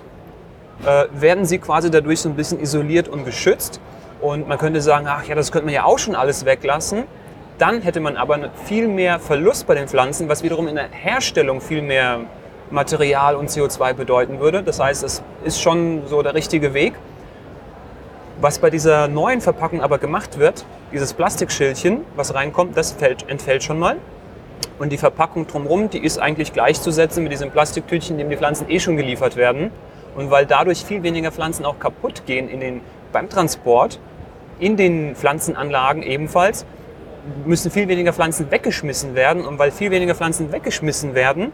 äh, 0.85 1.05
werden 1.11 1.45
sie 1.45 1.57
quasi 1.57 1.91
dadurch 1.91 2.21
so 2.21 2.29
ein 2.29 2.35
bisschen 2.35 2.61
isoliert 2.61 3.09
und 3.09 3.25
geschützt. 3.25 3.81
Und 4.27 4.45
man 4.45 4.57
könnte 4.57 4.81
sagen, 4.81 5.05
ach 5.07 5.23
ja, 5.23 5.35
das 5.35 5.53
könnte 5.53 5.67
man 5.67 5.73
ja 5.73 5.85
auch 5.85 5.99
schon 5.99 6.13
alles 6.13 6.43
weglassen. 6.43 7.05
Dann 7.59 7.81
hätte 7.81 8.01
man 8.01 8.17
aber 8.17 8.49
viel 8.65 8.89
mehr 8.89 9.19
Verlust 9.19 9.67
bei 9.67 9.73
den 9.73 9.87
Pflanzen, 9.87 10.27
was 10.27 10.43
wiederum 10.43 10.67
in 10.67 10.75
der 10.75 10.89
Herstellung 10.91 11.61
viel 11.61 11.81
mehr 11.81 12.19
Material 12.69 13.37
und 13.37 13.49
CO2 13.49 13.93
bedeuten 13.93 14.41
würde. 14.41 14.63
Das 14.63 14.81
heißt, 14.81 15.01
es 15.05 15.23
ist 15.45 15.61
schon 15.61 16.07
so 16.07 16.21
der 16.23 16.33
richtige 16.33 16.73
Weg. 16.73 16.95
Was 18.41 18.59
bei 18.59 18.69
dieser 18.69 19.07
neuen 19.07 19.39
Verpackung 19.39 19.81
aber 19.81 19.97
gemacht 19.97 20.37
wird, 20.37 20.65
dieses 20.91 21.13
Plastikschildchen, 21.13 22.01
was 22.17 22.35
reinkommt, 22.35 22.75
das 22.75 22.91
fällt, 22.91 23.29
entfällt 23.29 23.63
schon 23.63 23.79
mal. 23.79 23.95
Und 24.77 24.91
die 24.91 24.97
Verpackung 24.97 25.47
drumherum, 25.47 25.89
die 25.89 26.03
ist 26.03 26.19
eigentlich 26.19 26.51
gleichzusetzen 26.51 27.23
mit 27.23 27.31
diesem 27.31 27.49
Plastiktütchen, 27.49 28.15
in 28.15 28.25
dem 28.25 28.29
die 28.29 28.35
Pflanzen 28.35 28.69
eh 28.69 28.81
schon 28.81 28.97
geliefert 28.97 29.37
werden. 29.37 29.71
Und 30.17 30.31
weil 30.31 30.45
dadurch 30.45 30.83
viel 30.83 31.01
weniger 31.01 31.31
Pflanzen 31.31 31.65
auch 31.65 31.79
kaputt 31.79 32.23
gehen 32.25 32.49
in 32.49 32.59
den, 32.59 32.81
beim 33.13 33.29
Transport, 33.29 33.99
in 34.59 34.77
den 34.77 35.15
Pflanzenanlagen 35.15 36.03
ebenfalls, 36.03 36.65
müssen 37.45 37.71
viel 37.71 37.87
weniger 37.87 38.13
Pflanzen 38.13 38.49
weggeschmissen 38.51 39.15
werden. 39.15 39.45
Und 39.45 39.59
weil 39.59 39.71
viel 39.71 39.91
weniger 39.91 40.15
Pflanzen 40.15 40.51
weggeschmissen 40.51 41.13
werden, 41.15 41.51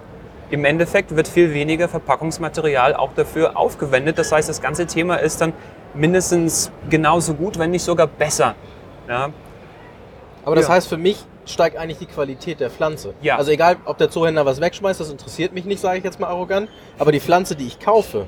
im 0.50 0.66
Endeffekt 0.66 1.16
wird 1.16 1.28
viel 1.28 1.54
weniger 1.54 1.90
Verpackungsmaterial 1.90 2.96
auch 2.96 3.14
dafür 3.16 3.58
aufgewendet. 3.58 4.20
Das 4.20 4.32
heißt, 4.32 4.48
das 4.50 4.62
ganze 4.62 4.86
Thema 4.86 5.16
ist 5.16 5.42
dann 5.42 5.54
mindestens 5.96 6.72
genauso 6.90 7.34
gut, 7.34 7.58
wenn 7.58 7.72
nicht 7.72 7.84
sogar 7.84 8.08
besser. 8.08 8.56
Ja, 9.08 9.30
Aber 10.46 10.56
das 10.56 10.68
Ja. 10.68 10.74
heißt, 10.74 10.90
für 10.90 10.98
mich 10.98 11.24
steigt 11.46 11.78
eigentlich 11.78 12.00
die 12.00 12.06
Qualität 12.06 12.60
der 12.60 12.70
Pflanze. 12.70 13.14
Ja. 13.22 13.38
Also 13.38 13.52
egal, 13.52 13.78
ob 13.86 13.98
der 13.98 14.10
Zoohändler 14.10 14.46
was 14.46 14.60
wegschmeißt, 14.60 15.00
das 15.00 15.10
interessiert 15.10 15.54
mich 15.54 15.64
nicht, 15.66 15.80
sage 15.80 15.98
ich 16.00 16.04
jetzt 16.04 16.20
mal 16.20 16.28
arrogant. 16.28 16.70
Aber 17.00 17.12
die 17.13 17.20
Pflanze, 17.22 17.56
die 17.56 17.66
ich 17.68 17.80
kaufe, 17.80 18.28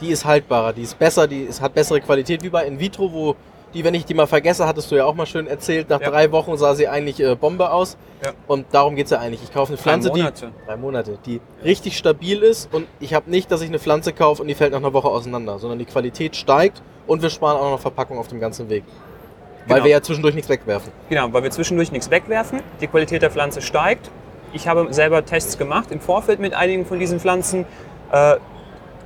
die 0.00 0.08
ist 0.10 0.24
haltbarer, 0.24 0.72
die 0.72 0.82
ist 0.82 0.98
besser, 0.98 1.28
die 1.28 1.42
ist, 1.42 1.60
hat 1.60 1.74
bessere 1.74 2.00
Qualität 2.00 2.42
wie 2.42 2.48
bei 2.48 2.66
In 2.66 2.80
Vitro, 2.80 3.12
wo 3.12 3.36
die, 3.74 3.84
wenn 3.84 3.94
ich 3.94 4.04
die 4.04 4.14
mal 4.14 4.26
vergesse, 4.26 4.66
hattest 4.66 4.90
du 4.90 4.96
ja 4.96 5.04
auch 5.04 5.14
mal 5.14 5.26
schön 5.26 5.46
erzählt, 5.46 5.90
nach 5.90 6.00
Ja. 6.00 6.10
drei 6.10 6.30
Wochen 6.32 6.56
sah 6.56 6.74
sie 6.74 6.88
eigentlich 6.88 7.20
äh, 7.20 7.34
Bombe 7.34 7.70
aus. 7.70 7.96
Ja. 8.24 8.30
Und 8.46 8.66
darum 8.72 8.94
geht's 8.96 9.10
ja 9.10 9.18
eigentlich. 9.18 9.42
Ich 9.42 9.52
kaufe 9.52 9.70
eine 9.72 9.76
Pflanze, 9.78 10.08
Monate. 10.10 10.46
die 10.60 10.66
drei 10.66 10.76
Monate, 10.76 11.18
die 11.26 11.40
richtig 11.64 11.98
stabil 11.98 12.42
ist 12.42 12.72
und 12.72 12.86
ich 13.00 13.12
habe 13.14 13.28
nicht, 13.30 13.50
dass 13.50 13.60
ich 13.60 13.68
eine 13.68 13.78
Pflanze 13.78 14.12
kaufe 14.12 14.40
und 14.42 14.48
die 14.48 14.54
fällt 14.54 14.72
nach 14.72 14.78
einer 14.78 14.92
Woche 14.92 15.08
auseinander, 15.08 15.58
sondern 15.58 15.78
die 15.78 15.84
Qualität 15.84 16.36
steigt 16.36 16.82
und 17.06 17.20
wir 17.22 17.30
sparen 17.30 17.56
auch 17.58 17.70
noch 17.72 17.80
Verpackung 17.80 18.18
auf 18.18 18.28
dem 18.28 18.40
ganzen 18.40 18.68
Weg. 18.70 18.84
Weil 19.66 19.76
Genau. 19.76 19.84
wir 19.84 19.90
ja 19.92 20.02
zwischendurch 20.02 20.34
nichts 20.34 20.48
wegwerfen. 20.48 20.92
Genau, 21.08 21.32
weil 21.32 21.42
wir 21.42 21.50
zwischendurch 21.50 21.90
nichts 21.90 22.10
wegwerfen, 22.10 22.60
die 22.80 22.86
Qualität 22.86 23.22
der 23.22 23.30
Pflanze 23.30 23.60
steigt. 23.62 24.10
Ich 24.52 24.68
habe 24.68 24.86
selber 24.94 25.24
Tests 25.24 25.58
gemacht 25.58 25.90
im 25.90 26.00
Vorfeld 26.00 26.38
mit 26.38 26.54
einigen 26.54 26.86
von 26.86 26.98
diesen 27.00 27.18
Pflanzen. 27.18 27.66
Äh, 28.12 28.36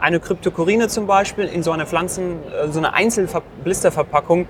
eine 0.00 0.20
Kryptokorine 0.20 0.88
zum 0.88 1.06
Beispiel 1.06 1.46
in 1.46 1.62
so 1.62 1.72
einer 1.72 1.86
Pflanzen, 1.86 2.38
äh, 2.52 2.68
so 2.68 2.78
einer 2.78 2.94
Einzelblisterverpackung. 2.94 4.46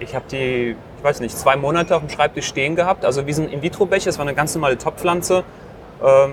Ich 0.00 0.14
habe 0.14 0.24
die, 0.30 0.76
ich 0.98 1.04
weiß 1.04 1.20
nicht, 1.20 1.36
zwei 1.36 1.56
Monate 1.56 1.96
auf 1.96 2.02
dem 2.02 2.10
Schreibtisch 2.10 2.46
stehen 2.46 2.76
gehabt. 2.76 3.04
Also 3.04 3.26
wie 3.26 3.32
so 3.32 3.42
ein 3.42 3.48
In-vitro-Becher, 3.48 4.06
das 4.06 4.18
war 4.18 4.26
eine 4.26 4.34
ganz 4.34 4.54
normale 4.54 4.78
Topfpflanze. 4.78 5.44
Äh, 6.02 6.28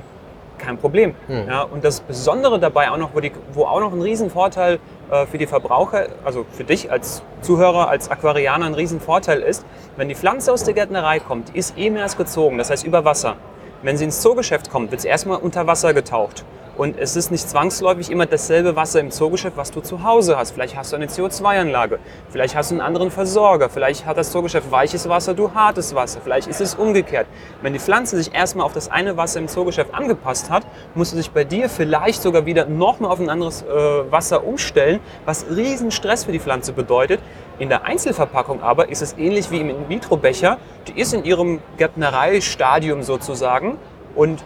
kein 0.58 0.78
Problem. 0.78 1.16
Hm. 1.28 1.48
Ja, 1.48 1.64
und 1.64 1.84
das 1.84 2.00
Besondere 2.00 2.60
dabei 2.60 2.90
auch 2.90 2.98
noch, 2.98 3.14
wo, 3.14 3.20
die, 3.20 3.32
wo 3.54 3.66
auch 3.66 3.80
noch 3.80 3.92
ein 3.92 4.02
Riesenvorteil 4.02 4.80
äh, 5.12 5.26
für 5.26 5.38
die 5.38 5.48
Verbraucher, 5.48 6.08
also 6.24 6.46
für 6.52 6.64
dich 6.64 6.92
als 6.92 7.24
Zuhörer, 7.42 7.90
als 7.90 8.10
Aquarianer 8.10 8.66
ein 8.66 8.74
Riesenvorteil 8.74 9.42
ist, 9.42 9.66
wenn 9.98 10.10
die 10.10 10.16
Pflanze 10.16 10.54
aus 10.54 10.64
der 10.64 10.74
Gärtnerei 10.74 11.20
kommt, 11.20 11.54
die 11.54 11.60
ist 11.60 11.78
EMS 11.78 12.18
gezogen, 12.18 12.58
das 12.58 12.70
heißt 12.70 12.86
über 12.86 13.06
Wasser. 13.06 13.36
Wenn 13.82 13.98
sie 13.98 14.06
ins 14.06 14.22
Zoogeschäft 14.22 14.72
kommt, 14.72 14.92
wird 14.92 15.00
es 15.00 15.06
erstmal 15.06 15.38
unter 15.38 15.68
Wasser 15.68 15.94
getaucht. 15.94 16.44
Und 16.78 17.00
es 17.00 17.16
ist 17.16 17.32
nicht 17.32 17.50
zwangsläufig 17.50 18.12
immer 18.12 18.26
dasselbe 18.26 18.76
Wasser 18.76 19.00
im 19.00 19.10
Zoogeschäft, 19.10 19.56
was 19.56 19.72
du 19.72 19.80
zu 19.80 20.04
Hause 20.04 20.38
hast. 20.38 20.52
Vielleicht 20.52 20.76
hast 20.76 20.92
du 20.92 20.98
eine 20.98 21.06
CO2-Anlage, 21.06 22.00
vielleicht 22.30 22.56
hast 22.56 22.72
du 22.72 22.76
einen 22.76 22.82
anderen 22.82 23.12
Versorger, 23.12 23.70
vielleicht 23.70 24.06
hat 24.06 24.18
das 24.18 24.32
Zoogeschäft 24.32 24.70
weiches 24.72 25.08
Wasser, 25.08 25.34
du 25.34 25.54
hartes 25.54 25.96
Wasser, 25.96 26.20
vielleicht 26.22 26.48
ist 26.48 26.60
es 26.60 26.76
umgekehrt. 26.76 27.28
Wenn 27.62 27.72
die 27.72 27.80
Pflanze 27.80 28.18
sich 28.18 28.34
erstmal 28.34 28.66
auf 28.66 28.74
das 28.74 28.92
eine 28.92 29.16
Wasser 29.16 29.40
im 29.40 29.48
Zoogeschäft 29.48 29.94
angepasst 29.94 30.50
hat, 30.50 30.64
musst 30.96 31.14
du 31.14 31.18
sich 31.18 31.32
bei 31.32 31.46
dir 31.46 31.70
vielleicht 31.70 32.22
sogar 32.22 32.46
wieder 32.46 32.66
nochmal 32.66 33.10
auf 33.10 33.22
ein 33.22 33.30
anderes 33.30 33.62
äh, 33.62 34.12
Wasser 34.12 34.44
umstellen, 34.46 35.00
was 35.24 35.46
riesen 35.50 35.92
Stress 35.92 36.26
für 36.26 36.34
die 36.34 36.40
Pflanze 36.40 36.74
bedeutet. 36.74 37.22
In 37.58 37.70
der 37.70 37.86
Einzelverpackung 37.86 38.62
aber 38.62 38.90
ist 38.90 39.02
es 39.02 39.18
ähnlich 39.18 39.50
wie 39.50 39.62
im 39.62 39.70
In-vitro-Becher. 39.70 40.58
Die 40.88 41.00
ist 41.00 41.14
in 41.14 41.24
ihrem 41.24 41.62
Gärtnereistadium 41.78 43.02
sozusagen 43.02 43.78
und 44.14 44.44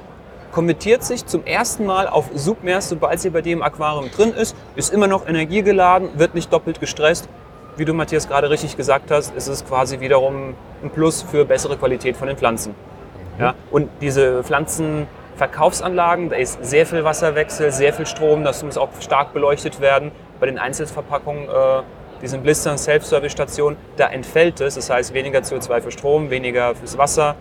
konvertiert 0.51 1.03
sich 1.03 1.25
zum 1.25 1.45
ersten 1.45 1.85
Mal 1.85 2.07
auf 2.07 2.29
Submers, 2.33 2.89
sobald 2.89 3.19
sie 3.19 3.29
bei 3.29 3.39
im 3.39 3.61
Aquarium 3.61 4.11
drin 4.11 4.33
ist, 4.33 4.55
ist 4.75 4.93
immer 4.93 5.07
noch 5.07 5.27
energiegeladen, 5.27 6.09
wird 6.17 6.35
nicht 6.35 6.51
doppelt 6.51 6.79
gestresst. 6.79 7.29
Wie 7.77 7.85
du, 7.85 7.93
Matthias, 7.93 8.27
gerade 8.27 8.49
richtig 8.49 8.75
gesagt 8.75 9.09
hast, 9.11 9.33
ist 9.35 9.47
es 9.47 9.65
quasi 9.65 9.99
wiederum 9.99 10.55
ein 10.83 10.89
Plus 10.89 11.21
für 11.21 11.45
bessere 11.45 11.77
Qualität 11.77 12.17
von 12.17 12.27
den 12.27 12.35
Pflanzen. 12.35 12.75
Ja? 13.39 13.55
Und 13.71 13.89
diese 14.01 14.43
Pflanzenverkaufsanlagen, 14.43 16.29
da 16.29 16.35
ist 16.35 16.63
sehr 16.63 16.85
viel 16.85 17.03
Wasserwechsel, 17.03 17.71
sehr 17.71 17.93
viel 17.93 18.05
Strom, 18.05 18.43
das 18.43 18.63
muss 18.63 18.77
auch 18.77 18.89
stark 18.99 19.33
beleuchtet 19.33 19.79
werden. 19.79 20.11
Bei 20.39 20.45
den 20.45 20.59
Einzelverpackungen, 20.59 21.47
äh, 21.47 21.81
diesen 22.21 22.43
Blistern, 22.43 22.77
Self-Service-Stationen, 22.77 23.77
da 23.95 24.07
entfällt 24.07 24.59
es. 24.59 24.75
Das 24.75 24.89
heißt, 24.89 25.13
weniger 25.13 25.39
CO2 25.39 25.81
für 25.81 25.91
Strom, 25.91 26.29
weniger 26.29 26.75
fürs 26.75 26.97
Wasser. 26.97 27.35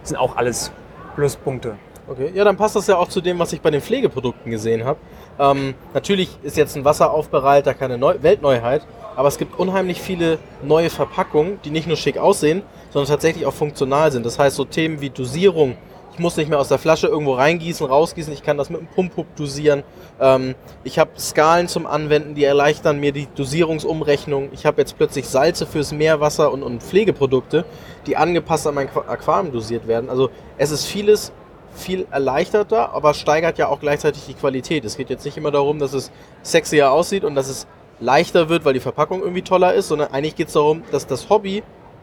Das 0.00 0.08
sind 0.08 0.18
auch 0.18 0.36
alles 0.36 0.72
Pluspunkte. 1.16 1.76
Okay, 2.10 2.30
ja, 2.34 2.42
dann 2.42 2.56
passt 2.56 2.74
das 2.74 2.86
ja 2.86 2.96
auch 2.96 3.08
zu 3.08 3.20
dem, 3.20 3.38
was 3.38 3.52
ich 3.52 3.60
bei 3.60 3.70
den 3.70 3.82
Pflegeprodukten 3.82 4.50
gesehen 4.50 4.82
habe. 4.86 4.98
Ähm, 5.38 5.74
natürlich 5.92 6.30
ist 6.42 6.56
jetzt 6.56 6.74
ein 6.74 6.84
Wasseraufbereiter 6.84 7.74
keine 7.74 7.98
Neu 7.98 8.14
Weltneuheit, 8.22 8.80
aber 9.14 9.28
es 9.28 9.36
gibt 9.36 9.58
unheimlich 9.58 10.00
viele 10.00 10.38
neue 10.62 10.88
Verpackungen, 10.88 11.60
die 11.66 11.70
nicht 11.70 11.86
nur 11.86 11.98
schick 11.98 12.16
aussehen, 12.16 12.62
sondern 12.88 13.10
tatsächlich 13.10 13.44
auch 13.44 13.52
funktional 13.52 14.10
sind. 14.10 14.24
Das 14.24 14.38
heißt, 14.38 14.56
so 14.56 14.64
Themen 14.64 15.02
wie 15.02 15.10
Dosierung. 15.10 15.76
Ich 16.14 16.18
muss 16.18 16.38
nicht 16.38 16.48
mehr 16.48 16.58
aus 16.58 16.68
der 16.68 16.78
Flasche 16.78 17.08
irgendwo 17.08 17.34
reingießen, 17.34 17.86
rausgießen. 17.86 18.32
Ich 18.32 18.42
kann 18.42 18.56
das 18.56 18.70
mit 18.70 18.80
dem 18.80 18.88
Pump 18.88 19.12
dosieren. 19.36 19.82
Ähm, 20.18 20.54
ich 20.84 20.98
habe 20.98 21.10
Skalen 21.18 21.68
zum 21.68 21.86
Anwenden, 21.86 22.34
die 22.34 22.44
erleichtern 22.44 22.98
mir 22.98 23.12
die 23.12 23.28
Dosierungsumrechnung. 23.36 24.48
Ich 24.52 24.64
habe 24.64 24.80
jetzt 24.80 24.96
plötzlich 24.96 25.28
Salze 25.28 25.66
fürs 25.66 25.92
Meerwasser 25.92 26.50
und, 26.50 26.62
und 26.62 26.82
Pflegeprodukte, 26.82 27.66
die 28.06 28.16
angepasst 28.16 28.66
an 28.66 28.76
mein 28.76 28.88
Aquarium 28.88 29.52
dosiert 29.52 29.86
werden. 29.86 30.08
Also 30.08 30.30
es 30.56 30.70
ist 30.70 30.86
vieles 30.86 31.32
viel 31.78 32.06
erleichterter, 32.10 32.92
aber 32.92 33.14
steigert 33.14 33.58
ja 33.58 33.68
auch 33.68 33.80
gleichzeitig 33.80 34.26
die 34.26 34.34
Qualität. 34.34 34.84
Es 34.84 34.96
geht 34.96 35.10
jetzt 35.10 35.24
nicht 35.24 35.36
immer 35.36 35.50
darum, 35.50 35.78
dass 35.78 35.92
es 35.92 36.10
sexier 36.42 36.90
aussieht 36.90 37.24
und 37.24 37.34
dass 37.34 37.48
es 37.48 37.66
leichter 38.00 38.48
wird, 38.48 38.64
weil 38.64 38.74
die 38.74 38.80
Verpackung 38.80 39.20
irgendwie 39.20 39.42
toller 39.42 39.74
ist, 39.74 39.88
sondern 39.88 40.12
eigentlich 40.12 40.36
geht 40.36 40.48
es 40.48 40.52
darum, 40.54 40.82
dass 40.92 41.06
das 41.06 41.30
Hobby 41.30 41.62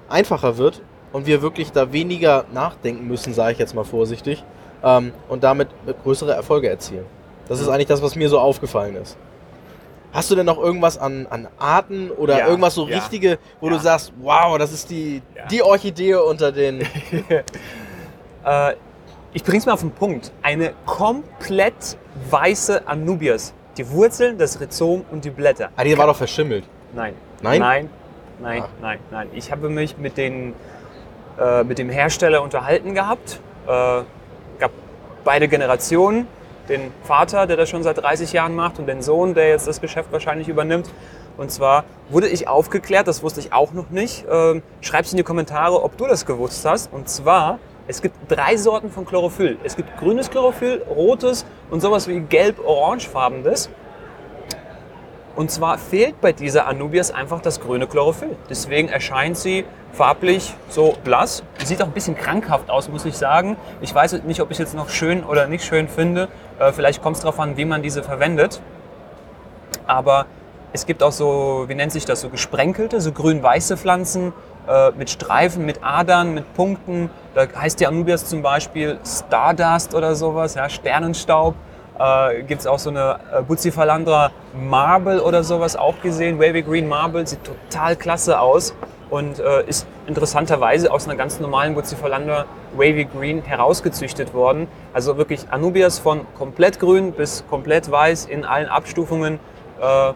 einfacher 0.10 0.58
wird 0.58 0.82
und 1.14 1.26
wir 1.26 1.42
wirklich 1.42 1.72
da 1.72 1.94
weniger 1.94 2.46
nachdenken 2.54 3.08
müssen, 3.08 3.34
sage 3.34 3.54
ich 3.54 3.60
jetzt 3.60 3.74
mal 3.74 3.86
vorsichtig, 3.86 4.44
ähm, 4.84 5.14
und 5.30 5.44
damit 5.44 5.70
größere 6.04 6.34
Erfolge 6.34 6.70
erzielen. 6.70 7.06
Das 7.48 7.60
ist 7.60 7.68
eigentlich 7.68 7.88
das, 7.88 8.02
was 8.02 8.16
mir 8.16 8.30
so 8.30 8.40
aufgefallen 8.40 8.96
ist. 8.96 9.18
Hast 10.12 10.32
du 10.32 10.36
denn 10.36 10.46
noch 10.46 10.58
irgendwas 10.58 10.98
an, 10.98 11.28
an 11.30 11.48
Arten 11.60 12.10
oder 12.10 12.40
ja, 12.40 12.48
irgendwas 12.48 12.74
so 12.76 12.88
ja, 12.88 12.98
richtige, 12.98 13.38
wo 13.60 13.68
ja. 13.68 13.74
du 13.74 13.80
sagst, 13.80 14.14
wow, 14.22 14.58
das 14.58 14.72
ist 14.72 14.90
die, 14.90 15.22
die 15.52 15.62
Orchidee 15.62 16.16
unter 16.16 16.54
den. 16.54 16.82
äh, 18.46 18.74
ich 19.36 19.44
bring's 19.44 19.66
mal 19.66 19.74
auf 19.74 19.82
den 19.82 19.92
Punkt. 19.92 20.32
Eine 20.42 20.72
komplett 20.86 21.98
weiße 22.30 22.88
Anubias. 22.88 23.54
Die 23.78 23.92
Wurzeln, 23.92 24.38
das 24.38 24.62
Rhizom 24.62 25.04
und 25.12 25.26
die 25.26 25.30
Blätter. 25.30 25.70
Ah, 25.76 25.84
die 25.84 25.98
war 25.98 26.08
doch 26.08 26.16
verschimmelt. 26.16 26.64
Nein. 26.94 27.14
Nein? 27.42 27.60
Nein, 27.60 27.90
nein, 28.40 28.62
ah. 28.64 28.70
nein, 28.82 29.00
nein. 29.12 29.28
Ich 29.34 29.52
habe 29.52 29.68
mich 29.68 29.98
mit, 29.98 30.16
den, 30.16 30.54
äh, 31.38 31.66
mit 31.66 31.80
dem 31.80 31.90
Hersteller 31.90 32.42
unterhalten 32.42 32.94
gehabt. 32.94 33.42
Äh, 33.66 34.04
gab 34.58 34.72
beide 35.26 35.50
Generationen. 35.50 36.28
Den 36.70 36.94
Vater, 37.04 37.46
der 37.46 37.58
das 37.58 37.70
schon 37.70 37.84
seit 37.84 37.98
30 37.98 38.32
Jahren 38.32 38.56
macht, 38.56 38.80
und 38.80 38.88
den 38.88 39.02
Sohn, 39.02 39.34
der 39.34 39.50
jetzt 39.50 39.68
das 39.68 39.82
Geschäft 39.82 40.14
wahrscheinlich 40.14 40.48
übernimmt. 40.48 40.90
Und 41.36 41.52
zwar 41.52 41.84
wurde 42.10 42.30
ich 42.30 42.48
aufgeklärt, 42.48 43.10
das 43.10 43.22
wusste 43.22 43.42
ich 43.42 43.52
auch 43.52 43.74
noch 43.74 43.90
nicht. 43.90 44.24
Ähm, 44.32 44.64
schreib's 44.80 45.12
in 45.12 45.18
die 45.18 45.24
Kommentare, 45.24 45.84
ob 45.84 45.98
du 45.98 46.08
das 46.08 46.26
gewusst 46.26 46.64
hast. 46.64 46.94
Und 46.94 47.10
zwar 47.10 47.60
es 47.88 48.02
gibt 48.02 48.16
drei 48.28 48.58
Sorten 48.58 48.90
von 48.90 49.06
Chlorophyll. 49.06 49.58
Es 49.64 49.76
gibt 49.76 49.98
grünes 49.98 50.30
Chlorophyll, 50.30 50.84
rotes 50.90 51.46
und 51.70 51.82
sowas 51.82 52.08
wie 52.08 52.20
gelb-orangefarbenes. 52.20 53.70
Und 55.36 55.52
zwar 55.52 55.78
fehlt 55.78 56.20
bei 56.22 56.32
dieser 56.32 56.66
Anubias 56.66 57.12
einfach 57.12 57.42
das 57.42 57.60
grüne 57.60 57.88
Chlorophyll. 57.88 58.38
Deswegen 58.50 58.88
erscheint 58.88 59.38
sie 59.38 59.66
farblich 59.92 60.54
so 60.70 60.96
blass. 61.04 61.44
Sieht 61.64 61.82
auch 61.82 61.88
ein 61.88 61.92
bisschen 61.92 62.16
krankhaft 62.16 62.70
aus, 62.70 62.90
muss 62.90 63.06
ich 63.06 63.18
sagen. 63.18 63.58
Ich 63.82 63.94
weiß 63.94 64.14
nicht, 64.24 64.42
ob 64.42 64.50
ich 64.50 64.56
es 64.56 64.60
jetzt 64.60 64.76
noch 64.76 64.90
schön 64.90 65.24
oder 65.24 65.48
nicht 65.48 65.66
schön 65.66 65.88
finde. 65.88 66.30
Äh, 66.58 66.72
vielleicht 66.72 67.04
kommt 67.04 67.18
es 67.18 67.22
darauf 67.22 67.40
an, 67.40 67.58
wie 67.58 67.66
man 67.66 67.84
diese 67.84 68.02
verwendet. 68.02 68.62
Aber 69.86 70.26
es 70.74 70.86
gibt 70.86 71.04
auch 71.04 71.12
so, 71.12 71.66
wie 71.68 71.76
nennt 71.76 71.92
sich 71.92 72.06
das, 72.06 72.22
so 72.22 72.30
gesprenkelte, 72.30 73.00
so 73.00 73.12
grün-weiße 73.12 73.78
Pflanzen 73.78 74.34
äh, 74.68 74.92
mit 74.92 75.10
Streifen, 75.10 75.66
mit 75.66 75.84
Adern, 75.84 76.34
mit 76.34 76.54
Punkten. 76.54 77.10
Da 77.34 77.48
heißt 77.56 77.80
die 77.80 77.88
Anubias 77.88 78.26
zum 78.26 78.42
Beispiel 78.42 79.00
Stardust 79.06 79.94
oder 79.94 80.16
sowas, 80.16 80.56
ja, 80.56 80.70
Sternenstaub. 80.70 81.56
Äh, 81.98 82.44
Gibt 82.44 82.62
es 82.62 82.68
auch 82.68 82.80
so 82.80 82.90
eine 82.90 83.20
äh, 83.34 83.42
Bucifalandra 83.42 84.32
Marble 84.54 85.22
oder 85.22 85.44
sowas 85.44 85.76
auch 85.76 86.02
gesehen. 86.02 86.40
Wavy 86.40 86.62
Green 86.62 86.88
Marble 86.88 87.26
sieht 87.26 87.40
total 87.44 87.96
klasse 87.96 88.40
aus 88.40 88.74
und 89.10 89.40
äh, 89.40 89.64
ist 89.66 89.88
interessanterweise 90.08 90.92
aus 90.92 91.06
einer 91.08 91.16
ganz 91.16 91.40
normalen 91.40 91.74
Bucifalandra 91.74 92.46
Wavy 92.76 93.06
Green 93.06 93.42
herausgezüchtet 93.44 94.34
worden. 94.34 94.68
Also 94.94 95.18
wirklich 95.18 95.48
Anubias 95.52 96.00
von 96.00 96.22
komplett 96.38 96.80
grün 96.80 97.14
bis 97.14 97.46
komplett 97.50 97.90
weiß 97.90 98.26
in 98.26 98.44
allen 98.44 98.68
Abstufungen. 98.68 99.40
Äh, 99.80 100.14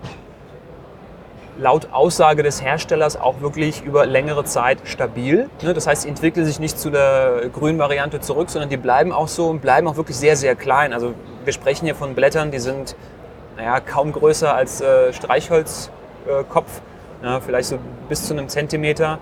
laut 1.60 1.90
Aussage 1.92 2.42
des 2.42 2.62
Herstellers 2.64 3.20
auch 3.20 3.42
wirklich 3.42 3.84
über 3.84 4.06
längere 4.06 4.46
Zeit 4.46 4.80
stabil. 4.86 5.50
Ne, 5.62 5.74
das 5.74 5.88
heißt, 5.88 6.04
sie 6.04 6.10
entwickeln 6.10 6.46
sich 6.46 6.60
nicht 6.60 6.80
zu 6.80 6.90
der 6.90 7.50
grünen 7.54 7.78
Variante 7.78 8.22
zurück, 8.22 8.50
sondern 8.50 8.70
die 8.70 8.78
bleiben 8.78 9.12
auch 9.12 9.28
so 9.28 9.48
und 9.48 9.62
bleiben 9.62 9.88
auch 9.88 9.98
wirklich 9.98 10.18
sehr, 10.18 10.36
sehr 10.36 10.56
klein. 10.56 10.94
Also 10.94 11.14
wir 11.44 11.54
sprechen 11.54 11.86
hier 11.86 11.96
von 11.96 12.16
Blättern, 12.16 12.52
die 12.52 12.60
sind 12.60 12.96
naja, 13.58 13.80
kaum 13.82 14.14
größer 14.14 14.54
als 14.56 14.80
äh, 14.80 15.12
Streichholzkopf, 15.12 16.82
äh, 17.22 17.26
ja, 17.26 17.40
vielleicht 17.42 17.70
so 17.70 17.78
bis 18.08 18.26
zu 18.26 18.34
einem 18.34 18.48
Zentimeter. 18.48 19.20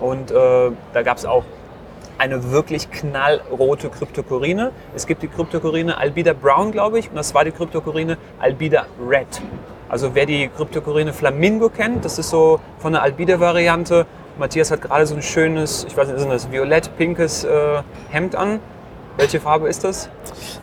Und 0.00 0.30
äh, 0.30 0.70
da 0.92 1.02
gab 1.02 1.16
es 1.16 1.26
auch 1.26 1.44
eine 2.18 2.52
wirklich 2.52 2.90
knallrote 2.92 3.88
Kryptokorine. 3.88 4.70
Es 4.94 5.08
gibt 5.08 5.22
die 5.24 5.28
Kryptokorine 5.28 5.98
Albida 5.98 6.32
Brown, 6.32 6.70
glaube 6.70 7.00
ich, 7.00 7.10
und 7.10 7.16
das 7.16 7.34
war 7.34 7.44
die 7.44 7.50
Kryptokorine 7.50 8.16
Albida 8.38 8.86
Red. 9.04 9.42
Also 9.94 10.12
wer 10.12 10.26
die 10.26 10.48
Kryptokorine 10.48 11.12
Flamingo 11.12 11.68
kennt, 11.68 12.04
das 12.04 12.18
ist 12.18 12.30
so 12.30 12.58
von 12.78 12.94
der 12.94 13.02
Albida-Variante. 13.02 14.06
Matthias 14.40 14.72
hat 14.72 14.82
gerade 14.82 15.06
so 15.06 15.14
ein 15.14 15.22
schönes, 15.22 15.86
ich 15.88 15.96
weiß 15.96 16.08
nicht, 16.08 16.16
ist 16.16 16.28
das 16.28 16.50
violett-pinkes 16.50 17.44
äh, 17.44 17.80
Hemd 18.10 18.34
an. 18.34 18.58
Welche 19.16 19.38
Farbe 19.38 19.68
ist 19.68 19.84
das? 19.84 20.08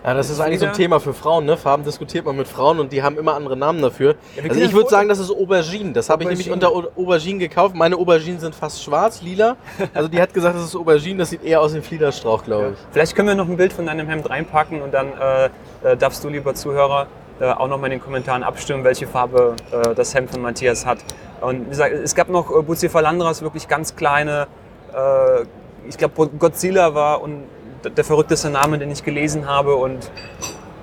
Ja, 0.04 0.14
das 0.14 0.30
ist, 0.30 0.42
eigentlich 0.42 0.60
so 0.60 0.66
ein 0.66 0.74
Thema 0.74 1.00
für 1.00 1.14
Frauen. 1.14 1.46
Ne? 1.46 1.56
Farben 1.56 1.86
diskutiert 1.86 2.26
man 2.26 2.36
mit 2.36 2.46
Frauen 2.46 2.82
und 2.82 2.92
die 2.92 3.04
haben 3.04 3.18
immer 3.18 3.34
andere 3.36 3.56
Namen 3.56 3.82
dafür. 3.82 4.16
Ja, 4.36 4.44
also 4.50 4.60
ich 4.60 4.74
würde 4.74 4.90
sagen, 4.90 5.08
das 5.08 5.20
ist 5.20 5.32
Aubergine. 5.32 5.94
Das 5.94 6.10
habe 6.10 6.24
ich 6.24 6.30
nämlich 6.30 6.52
unter 6.52 6.70
Aubergine 6.70 7.40
gekauft. 7.40 7.74
Meine 7.74 7.96
Auberginen 7.96 8.42
sind 8.42 8.54
fast 8.54 8.84
schwarz, 8.84 9.22
lila. 9.22 9.56
Also 9.94 10.10
die 10.10 10.22
hat 10.22 10.34
gesagt, 10.34 10.58
das 10.58 10.66
ist 10.66 10.76
Aubergine. 10.76 11.20
Das 11.20 11.30
sieht 11.30 11.46
eher 11.46 11.62
aus 11.62 11.72
wie 11.74 11.78
ein 11.78 11.84
Fliederstrauch, 11.84 12.44
glaube 12.44 12.72
ich. 12.74 12.80
Ja. 12.82 12.88
Vielleicht 12.92 13.16
können 13.16 13.30
wir 13.30 13.36
noch 13.36 13.48
ein 13.48 13.56
Bild 13.56 13.72
von 13.72 13.86
deinem 13.86 14.10
Hemd 14.10 14.30
reinpacken 14.30 14.82
und 14.82 14.94
dann 14.94 15.14
äh, 15.14 15.46
äh 15.94 15.96
darfst 15.96 16.22
du, 16.22 16.28
lieber 16.28 16.54
Zuhörer, 16.54 17.08
auch 17.46 17.68
noch 17.68 17.80
mal 17.80 17.88
in 17.88 17.92
den 17.92 18.02
Kommentaren 18.02 18.44
abstimmen, 18.44 18.84
welche 18.84 19.08
Farbe 19.08 19.56
äh, 19.72 19.96
das 19.96 20.14
Hemd 20.14 20.32
von 20.32 20.42
Matthias 20.42 20.86
hat. 20.86 21.00
Und 21.42 21.66
wie 21.66 21.70
gesagt, 21.70 21.94
es 21.94 22.16
gab 22.16 22.30
noch 22.30 22.56
äh, 22.56 22.62
Bucephalandras, 22.62 23.42
wirklich 23.42 23.68
ganz 23.68 23.96
kleine, 23.96 24.48
äh, 24.94 25.44
ich 25.88 25.98
glaube 25.98 26.28
Godzilla 26.38 26.94
war 26.94 27.22
und 27.22 27.44
der 27.84 28.04
verrückteste 28.04 28.50
Name, 28.50 28.78
den 28.78 28.92
ich 28.92 29.04
gelesen 29.04 29.48
habe 29.48 29.76
und 29.76 30.12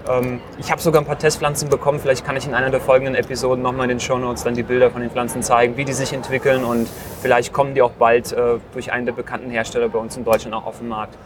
ähm, 0.09 0.41
ich 0.59 0.71
habe 0.71 0.81
sogar 0.81 1.03
ein 1.03 1.07
paar 1.07 1.19
Testpflanzen 1.19 1.69
bekommen. 1.69 2.01
Vielleicht 2.01 2.25
kann 2.25 2.37
ich 2.37 2.47
in 2.47 2.55
einer 2.55 2.71
der 2.71 2.81
folgenden 2.81 3.15
Episoden 3.15 3.63
nochmal 3.63 3.85
in 3.85 3.91
den 3.91 4.01
Show 4.01 4.19
Notes 4.19 4.43
dann 4.43 4.55
die 4.55 4.63
Bilder 4.63 4.91
von 4.91 5.01
den 5.01 5.11
Pflanzen 5.11 5.43
zeigen, 5.43 5.77
wie 5.77 5.85
die 5.85 5.93
sich 5.93 6.13
entwickeln 6.13 6.65
und 6.65 6.89
vielleicht 7.21 7.53
kommen 7.53 7.75
die 7.75 7.83
auch 7.83 7.93
bald 7.93 8.33
äh, 8.33 8.59
durch 8.73 8.93
einen 8.93 9.07
der 9.07 9.13
bekannten 9.13 9.51
Hersteller 9.51 9.89
bei 9.89 9.99
uns 9.99 10.17
in 10.17 10.25
Deutschland 10.25 10.55
auch 10.55 10.67
auf 10.67 10.79
den 10.79 10.89
Markt. 10.89 11.17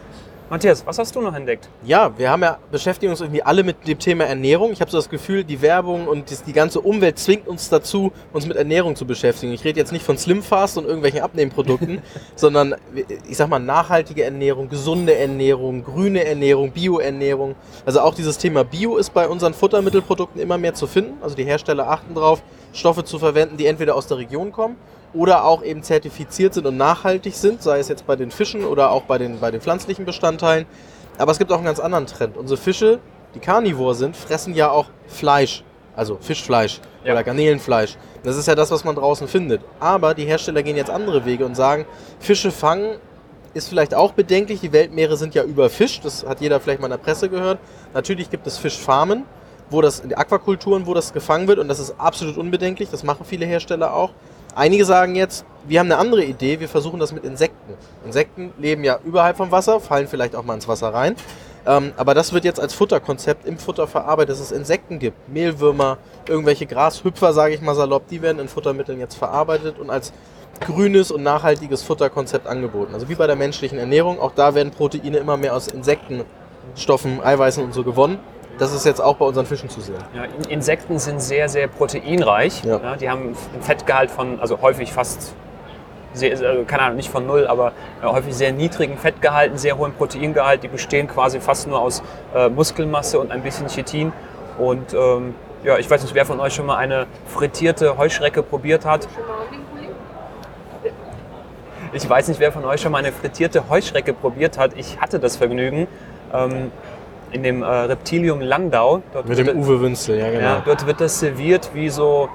Matthias, 0.53 0.85
was 0.85 0.99
hast 0.99 1.15
du 1.15 1.19
noch 1.19 1.33
entdeckt? 1.33 1.67
Ja, 1.83 2.15
wir 2.15 2.29
haben 2.29 2.43
ja 2.43 2.59
beschäftigen 2.69 3.09
uns 3.09 3.21
irgendwie 3.21 3.41
alle 3.41 3.63
mit 3.63 3.87
dem 3.87 3.97
Thema 3.97 4.25
Ernährung. 4.25 4.71
Ich 4.71 4.81
habe 4.81 4.91
so 4.91 4.99
das 4.99 5.09
Gefühl, 5.09 5.43
die 5.43 5.63
Werbung 5.63 6.07
und 6.07 6.45
die 6.45 6.53
ganze 6.53 6.79
Umwelt 6.79 7.17
zwingt 7.17 7.47
uns 7.47 7.69
dazu, 7.69 8.11
uns 8.31 8.45
mit 8.45 8.55
Ernährung 8.55 8.95
zu 8.95 9.07
beschäftigen. 9.07 9.51
Ich 9.51 9.63
rede 9.63 9.79
jetzt 9.79 9.91
nicht 9.91 10.05
von 10.05 10.15
Slim 10.15 10.43
Fast 10.43 10.77
und 10.77 10.85
irgendwelchen 10.85 11.21
Abnehmprodukten, 11.21 12.03
sondern 12.35 12.75
ich 13.27 13.35
sag 13.35 13.49
mal 13.49 13.57
nachhaltige 13.57 14.25
Ernährung, 14.25 14.69
gesunde 14.69 15.15
Ernährung, 15.15 15.83
grüne 15.83 16.23
Ernährung, 16.23 16.69
Bioernährung. 16.69 17.55
Also 17.83 18.01
auch 18.01 18.13
dieses 18.13 18.37
Thema 18.37 18.63
Bio 18.63 18.97
ist 18.97 19.11
bei 19.11 19.27
unseren 19.27 19.55
Futtermittelprodukten 19.55 20.39
immer 20.39 20.59
mehr 20.59 20.75
zu 20.75 20.85
finden. 20.85 21.17
Also 21.23 21.35
die 21.35 21.45
Hersteller 21.45 21.89
achten 21.89 22.13
darauf, 22.13 22.43
Stoffe 22.73 23.03
zu 23.03 23.17
verwenden, 23.17 23.57
die 23.57 23.65
entweder 23.65 23.95
aus 23.95 24.05
der 24.05 24.17
Region 24.19 24.51
kommen 24.51 24.77
oder 25.13 25.45
auch 25.45 25.63
eben 25.63 25.83
zertifiziert 25.83 26.53
sind 26.53 26.65
und 26.65 26.77
nachhaltig 26.77 27.35
sind, 27.35 27.61
sei 27.61 27.79
es 27.79 27.87
jetzt 27.87 28.07
bei 28.07 28.15
den 28.15 28.31
Fischen 28.31 28.65
oder 28.65 28.91
auch 28.91 29.03
bei 29.03 29.17
den, 29.17 29.39
bei 29.39 29.51
den 29.51 29.61
pflanzlichen 29.61 30.05
Bestandteilen. 30.05 30.65
Aber 31.17 31.31
es 31.31 31.37
gibt 31.37 31.51
auch 31.51 31.57
einen 31.57 31.65
ganz 31.65 31.79
anderen 31.79 32.07
Trend. 32.07 32.37
Unsere 32.37 32.59
Fische, 32.59 32.99
die 33.35 33.39
Carnivore 33.39 33.95
sind, 33.95 34.15
fressen 34.15 34.55
ja 34.55 34.69
auch 34.69 34.87
Fleisch, 35.07 35.63
also 35.95 36.17
Fischfleisch 36.19 36.81
ja. 37.03 37.13
oder 37.13 37.23
Garnelenfleisch. 37.23 37.97
Das 38.23 38.37
ist 38.37 38.47
ja 38.47 38.55
das, 38.55 38.71
was 38.71 38.83
man 38.83 38.95
draußen 38.95 39.27
findet. 39.27 39.61
Aber 39.79 40.13
die 40.13 40.25
Hersteller 40.25 40.63
gehen 40.63 40.77
jetzt 40.77 40.89
andere 40.89 41.25
Wege 41.25 41.45
und 41.45 41.55
sagen, 41.55 41.85
Fische 42.19 42.51
fangen 42.51 42.97
ist 43.53 43.69
vielleicht 43.69 43.93
auch 43.93 44.13
bedenklich. 44.13 44.61
Die 44.61 44.71
Weltmeere 44.71 45.17
sind 45.17 45.35
ja 45.35 45.43
überfischt. 45.43 46.03
Das 46.05 46.25
hat 46.25 46.41
jeder 46.41 46.59
vielleicht 46.59 46.81
mal 46.81 46.87
in 46.87 46.91
der 46.91 46.97
Presse 46.97 47.29
gehört. 47.29 47.59
Natürlich 47.93 48.29
gibt 48.29 48.47
es 48.47 48.57
Fischfarmen, 48.57 49.25
wo 49.69 49.81
das, 49.81 50.01
die 50.01 50.15
Aquakulturen, 50.15 50.85
wo 50.87 50.93
das 50.93 51.13
gefangen 51.13 51.47
wird. 51.47 51.59
Und 51.59 51.67
das 51.67 51.79
ist 51.79 51.95
absolut 51.99 52.37
unbedenklich. 52.37 52.89
Das 52.89 53.03
machen 53.03 53.25
viele 53.25 53.45
Hersteller 53.45 53.93
auch. 53.93 54.11
Einige 54.55 54.85
sagen 54.85 55.15
jetzt, 55.15 55.45
wir 55.65 55.79
haben 55.79 55.87
eine 55.87 55.97
andere 55.97 56.23
Idee, 56.23 56.59
wir 56.59 56.69
versuchen 56.69 56.99
das 56.99 57.11
mit 57.11 57.23
Insekten. 57.23 57.73
Insekten 58.05 58.53
leben 58.59 58.83
ja 58.83 58.99
überhalb 59.03 59.37
vom 59.37 59.51
Wasser, 59.51 59.79
fallen 59.79 60.07
vielleicht 60.07 60.35
auch 60.35 60.43
mal 60.43 60.53
ins 60.53 60.67
Wasser 60.67 60.93
rein. 60.93 61.15
Ähm, 61.65 61.93
aber 61.97 62.13
das 62.13 62.33
wird 62.33 62.43
jetzt 62.43 62.59
als 62.59 62.73
Futterkonzept 62.73 63.47
im 63.47 63.57
Futter 63.57 63.87
verarbeitet, 63.87 64.31
dass 64.31 64.39
es 64.39 64.51
Insekten 64.51 64.99
gibt. 64.99 65.29
Mehlwürmer, 65.29 65.97
irgendwelche 66.27 66.65
Grashüpfer, 66.65 67.33
sage 67.33 67.55
ich 67.55 67.61
mal 67.61 67.73
salopp, 67.73 68.07
die 68.09 68.21
werden 68.21 68.39
in 68.39 68.47
Futtermitteln 68.47 68.99
jetzt 68.99 69.15
verarbeitet 69.15 69.79
und 69.79 69.89
als 69.89 70.13
grünes 70.59 71.09
und 71.09 71.23
nachhaltiges 71.23 71.81
Futterkonzept 71.81 72.45
angeboten. 72.45 72.93
Also 72.93 73.09
wie 73.09 73.15
bei 73.15 73.25
der 73.25 73.35
menschlichen 73.35 73.79
Ernährung, 73.79 74.19
auch 74.19 74.33
da 74.35 74.53
werden 74.55 74.71
Proteine 74.71 75.17
immer 75.17 75.37
mehr 75.37 75.55
aus 75.55 75.67
Insektenstoffen, 75.67 77.21
Eiweißen 77.23 77.63
und 77.63 77.73
so 77.73 77.83
gewonnen. 77.83 78.19
Das 78.59 78.73
ist 78.73 78.85
jetzt 78.85 79.01
auch 79.01 79.15
bei 79.15 79.25
unseren 79.25 79.45
Fischen 79.45 79.69
zu 79.69 79.81
sehen. 79.81 79.95
Ja, 80.13 80.25
Insekten 80.47 80.99
sind 80.99 81.21
sehr, 81.21 81.49
sehr 81.49 81.67
proteinreich. 81.67 82.63
Ja. 82.63 82.79
Ja, 82.79 82.95
die 82.95 83.09
haben 83.09 83.35
einen 83.53 83.61
Fettgehalt 83.61 84.11
von, 84.11 84.39
also 84.39 84.61
häufig 84.61 84.93
fast 84.93 85.33
sehr, 86.13 86.31
also, 86.31 86.63
keine 86.65 86.83
Ahnung, 86.83 86.97
nicht 86.97 87.09
von 87.09 87.25
null, 87.25 87.47
aber 87.47 87.71
äh, 88.01 88.05
häufig 88.05 88.35
sehr 88.35 88.51
niedrigen 88.51 88.97
Fettgehalten, 88.97 89.57
sehr 89.57 89.77
hohen 89.77 89.93
Proteingehalt. 89.93 90.63
Die 90.63 90.67
bestehen 90.67 91.07
quasi 91.07 91.39
fast 91.39 91.67
nur 91.67 91.79
aus 91.79 92.03
äh, 92.35 92.49
Muskelmasse 92.49 93.19
und 93.19 93.31
ein 93.31 93.41
bisschen 93.41 93.67
Chitin. 93.67 94.13
Und 94.59 94.93
ähm, 94.93 95.33
ja, 95.63 95.77
ich 95.79 95.89
weiß 95.89 96.03
nicht, 96.03 96.13
wer 96.13 96.25
von 96.25 96.39
euch 96.39 96.53
schon 96.53 96.67
mal 96.67 96.77
eine 96.77 97.07
frittierte 97.25 97.97
Heuschrecke 97.97 98.43
probiert 98.43 98.85
hat. 98.85 99.07
Ich 101.93 102.07
weiß 102.07 102.27
nicht, 102.27 102.39
wer 102.39 102.51
von 102.51 102.65
euch 102.65 102.81
schon 102.81 102.91
mal 102.91 102.99
eine 102.99 103.11
frittierte 103.11 103.69
Heuschrecke 103.69 104.13
probiert 104.13 104.57
hat. 104.57 104.71
Ich 104.75 104.99
hatte 104.99 105.19
das 105.19 105.37
Vergnügen. 105.37 105.87
Ähm, 106.33 106.71
in 107.33 107.43
dem 107.43 107.63
äh, 107.63 107.65
Reptilium 107.65 108.41
Landau. 108.41 109.01
Dort 109.11 109.27
Mit 109.27 109.37
dem 109.37 109.59
Uwe 109.59 109.81
Wünzel, 109.81 110.17
ja 110.17 110.29
genau. 110.29 110.41
Ja, 110.41 110.63
dort 110.65 110.85
wird 110.85 111.01
das 111.01 111.19
serviert 111.19 111.71
wie 111.73 111.89
so 111.89 112.29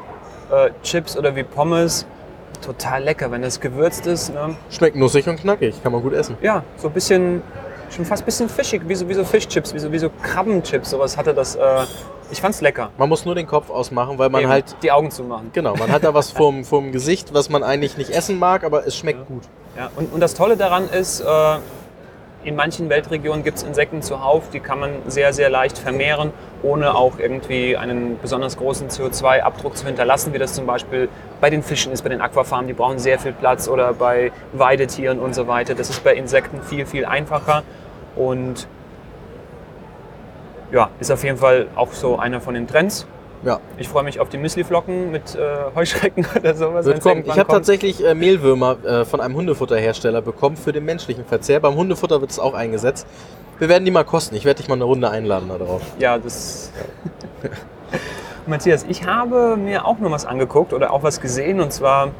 äh, 0.50 0.70
Chips 0.82 1.16
oder 1.16 1.34
wie 1.34 1.44
Pommes. 1.44 2.06
Total 2.64 3.02
lecker, 3.02 3.30
wenn 3.30 3.42
das 3.42 3.60
gewürzt 3.60 4.06
ist. 4.06 4.34
Ne? 4.34 4.56
Schmeckt 4.70 4.96
nussig 4.96 5.28
und 5.28 5.40
knackig, 5.40 5.80
kann 5.82 5.92
man 5.92 6.02
gut 6.02 6.12
essen. 6.12 6.36
Ja, 6.42 6.64
so 6.76 6.88
ein 6.88 6.94
bisschen, 6.94 7.42
schon 7.88 8.04
fast 8.04 8.22
ein 8.22 8.26
bisschen 8.26 8.48
fischig, 8.48 8.82
wie 8.86 8.96
so, 8.96 9.08
wie 9.08 9.14
so 9.14 9.24
Fischchips, 9.24 9.72
wie 9.72 9.78
so, 9.78 9.92
wie 9.92 9.98
so 9.98 10.10
Krabbenchips. 10.22 10.90
Sowas 10.90 11.16
hatte 11.16 11.32
das. 11.32 11.54
Äh, 11.54 11.84
ich 12.30 12.40
fand's 12.40 12.60
lecker. 12.60 12.90
Man 12.98 13.08
muss 13.08 13.24
nur 13.24 13.34
den 13.34 13.46
Kopf 13.46 13.70
ausmachen, 13.70 14.18
weil 14.18 14.28
man 14.28 14.42
Eben, 14.42 14.50
halt. 14.50 14.76
Die 14.82 14.90
Augen 14.90 15.10
zu 15.10 15.22
machen. 15.22 15.50
Genau, 15.52 15.76
man 15.76 15.92
hat 15.92 16.02
da 16.02 16.12
was 16.12 16.32
vorm, 16.32 16.64
vorm 16.64 16.90
Gesicht, 16.90 17.32
was 17.32 17.48
man 17.48 17.62
eigentlich 17.62 17.96
nicht 17.96 18.10
essen 18.10 18.38
mag, 18.38 18.64
aber 18.64 18.86
es 18.86 18.96
schmeckt 18.96 19.20
ja. 19.20 19.24
gut. 19.26 19.42
Ja, 19.76 19.90
und, 19.94 20.12
und 20.12 20.20
das 20.20 20.34
Tolle 20.34 20.56
daran 20.56 20.88
ist, 20.88 21.20
äh, 21.20 21.24
in 22.44 22.54
manchen 22.54 22.88
Weltregionen 22.88 23.42
gibt 23.42 23.58
es 23.58 23.62
Insekten 23.64 24.00
zuhauf, 24.00 24.50
die 24.50 24.60
kann 24.60 24.78
man 24.78 24.90
sehr, 25.06 25.32
sehr 25.32 25.50
leicht 25.50 25.76
vermehren, 25.76 26.32
ohne 26.62 26.94
auch 26.94 27.18
irgendwie 27.18 27.76
einen 27.76 28.18
besonders 28.20 28.56
großen 28.56 28.88
CO2-Abdruck 28.88 29.76
zu 29.76 29.86
hinterlassen, 29.86 30.32
wie 30.32 30.38
das 30.38 30.54
zum 30.54 30.64
Beispiel 30.64 31.08
bei 31.40 31.50
den 31.50 31.62
Fischen 31.62 31.92
ist, 31.92 32.02
bei 32.02 32.08
den 32.08 32.20
Aquafarmen, 32.20 32.68
die 32.68 32.74
brauchen 32.74 32.98
sehr 32.98 33.18
viel 33.18 33.32
Platz 33.32 33.68
oder 33.68 33.92
bei 33.92 34.30
Weidetieren 34.52 35.18
und 35.18 35.34
so 35.34 35.48
weiter. 35.48 35.74
Das 35.74 35.90
ist 35.90 36.04
bei 36.04 36.14
Insekten 36.14 36.62
viel, 36.62 36.86
viel 36.86 37.04
einfacher 37.04 37.64
und 38.14 38.68
ja, 40.70 40.90
ist 41.00 41.10
auf 41.10 41.24
jeden 41.24 41.38
Fall 41.38 41.66
auch 41.74 41.92
so 41.92 42.18
einer 42.18 42.40
von 42.40 42.54
den 42.54 42.66
Trends. 42.66 43.06
Ja. 43.44 43.60
Ich 43.76 43.88
freue 43.88 44.02
mich 44.02 44.20
auf 44.20 44.28
die 44.28 44.38
Müsliflocken 44.38 45.10
mit 45.10 45.34
äh, 45.34 45.38
Heuschrecken 45.74 46.26
oder 46.36 46.54
sowas. 46.54 46.86
Wird 46.86 47.02
kommen. 47.02 47.24
Ich 47.24 47.38
habe 47.38 47.50
tatsächlich 47.50 48.04
äh, 48.04 48.14
Mehlwürmer 48.14 48.76
äh, 48.84 49.04
von 49.04 49.20
einem 49.20 49.36
Hundefutterhersteller 49.36 50.22
bekommen 50.22 50.56
für 50.56 50.72
den 50.72 50.84
menschlichen 50.84 51.24
Verzehr. 51.24 51.60
Beim 51.60 51.76
Hundefutter 51.76 52.20
wird 52.20 52.30
es 52.30 52.38
auch 52.38 52.54
eingesetzt. 52.54 53.06
Wir 53.58 53.68
werden 53.68 53.84
die 53.84 53.90
mal 53.90 54.04
kosten. 54.04 54.34
Ich 54.34 54.44
werde 54.44 54.58
dich 54.58 54.68
mal 54.68 54.74
eine 54.74 54.84
Runde 54.84 55.10
einladen 55.10 55.48
darauf. 55.48 55.82
Ja, 55.98 56.18
das. 56.18 56.72
Matthias, 58.46 58.86
ich 58.88 59.06
habe 59.06 59.56
mir 59.56 59.84
auch 59.84 59.98
noch 59.98 60.10
was 60.10 60.24
angeguckt 60.24 60.72
oder 60.72 60.92
auch 60.92 61.02
was 61.02 61.20
gesehen 61.20 61.60
und 61.60 61.72
zwar 61.72 62.12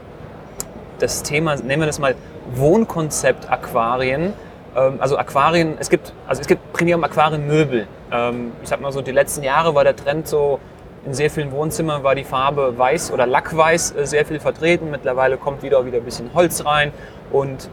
das 0.99 1.23
Thema, 1.23 1.57
nehmen 1.57 1.83
wir 1.83 1.87
das 1.87 1.99
mal 1.99 2.15
Wohnkonzept 2.55 3.51
Aquarien. 3.51 4.35
Ähm, 4.77 4.97
also 4.99 5.17
Aquarien, 5.17 5.77
es 5.79 5.89
gibt, 5.89 6.13
also 6.27 6.43
es 6.43 6.49
gibt 6.49 6.73
Premium 6.73 7.03
Aquarienmöbel. 7.03 7.87
Ähm, 8.13 8.53
ich 8.63 8.69
sag 8.69 8.81
mal 8.81 8.93
so, 8.93 9.01
die 9.01 9.13
letzten 9.13 9.43
Jahre 9.43 9.75
war 9.75 9.85
der 9.85 9.97
Trend 9.97 10.29
so 10.29 10.61
in 11.05 11.15
sehr 11.15 11.31
vielen 11.31 11.53
Wohnzimmern 11.53 12.03
war 12.03 12.15
die 12.15 12.25
Farbe 12.25 12.77
weiß 12.77 13.13
oder 13.13 13.27
lackweiß 13.27 13.95
äh, 13.97 14.07
sehr 14.07 14.27
viel 14.27 14.41
vertreten. 14.41 14.91
Mittlerweile 14.91 15.37
kommt 15.37 15.63
wieder, 15.63 15.85
wieder 15.87 15.99
ein 15.99 16.05
bisschen 16.05 16.31
Holz 16.35 16.65
rein 16.65 16.93
und 17.31 17.69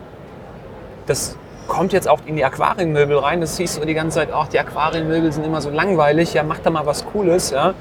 das 1.07 1.38
kommt 1.67 1.93
jetzt 1.93 2.07
auch 2.07 2.19
in 2.25 2.35
die 2.35 2.45
Aquarienmöbel 2.45 3.17
rein. 3.17 3.41
Das 3.41 3.55
siehst 3.55 3.77
du 3.81 3.85
die 3.85 3.93
ganze 3.93 4.19
Zeit, 4.19 4.29
ach, 4.31 4.47
die 4.47 4.59
Aquarienmöbel 4.59 5.31
sind 5.31 5.45
immer 5.45 5.61
so 5.61 5.69
langweilig, 5.69 6.33
ja, 6.33 6.43
mach 6.43 6.59
da 6.59 6.69
mal 6.69 6.85
was 6.85 7.05
Cooles. 7.05 7.51
Ja. 7.51 7.73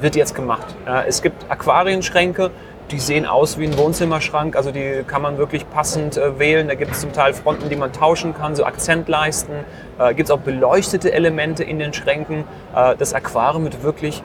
Wird 0.00 0.16
jetzt 0.16 0.34
gemacht. 0.34 0.66
Ja. 0.86 1.02
Es 1.02 1.20
gibt 1.20 1.50
Aquarienschränke, 1.50 2.50
die 2.90 2.98
sehen 2.98 3.26
aus 3.26 3.58
wie 3.58 3.66
ein 3.66 3.76
Wohnzimmerschrank, 3.76 4.56
also 4.56 4.72
die 4.72 5.04
kann 5.06 5.22
man 5.22 5.38
wirklich 5.38 5.68
passend 5.70 6.16
äh, 6.16 6.38
wählen. 6.38 6.68
Da 6.68 6.74
gibt 6.74 6.92
es 6.92 7.00
zum 7.00 7.12
Teil 7.12 7.34
Fronten, 7.34 7.68
die 7.68 7.76
man 7.76 7.92
tauschen 7.92 8.34
kann, 8.34 8.56
so 8.56 8.64
Akzentleisten. 8.64 9.54
Äh, 9.98 10.14
gibt 10.14 10.28
es 10.28 10.30
auch 10.30 10.40
beleuchtete 10.40 11.12
Elemente 11.12 11.62
in 11.64 11.78
den 11.78 11.92
Schränken. 11.92 12.44
Äh, 12.74 12.96
das 12.96 13.12
Aquarium 13.12 13.64
wird 13.64 13.82
wirklich 13.82 14.22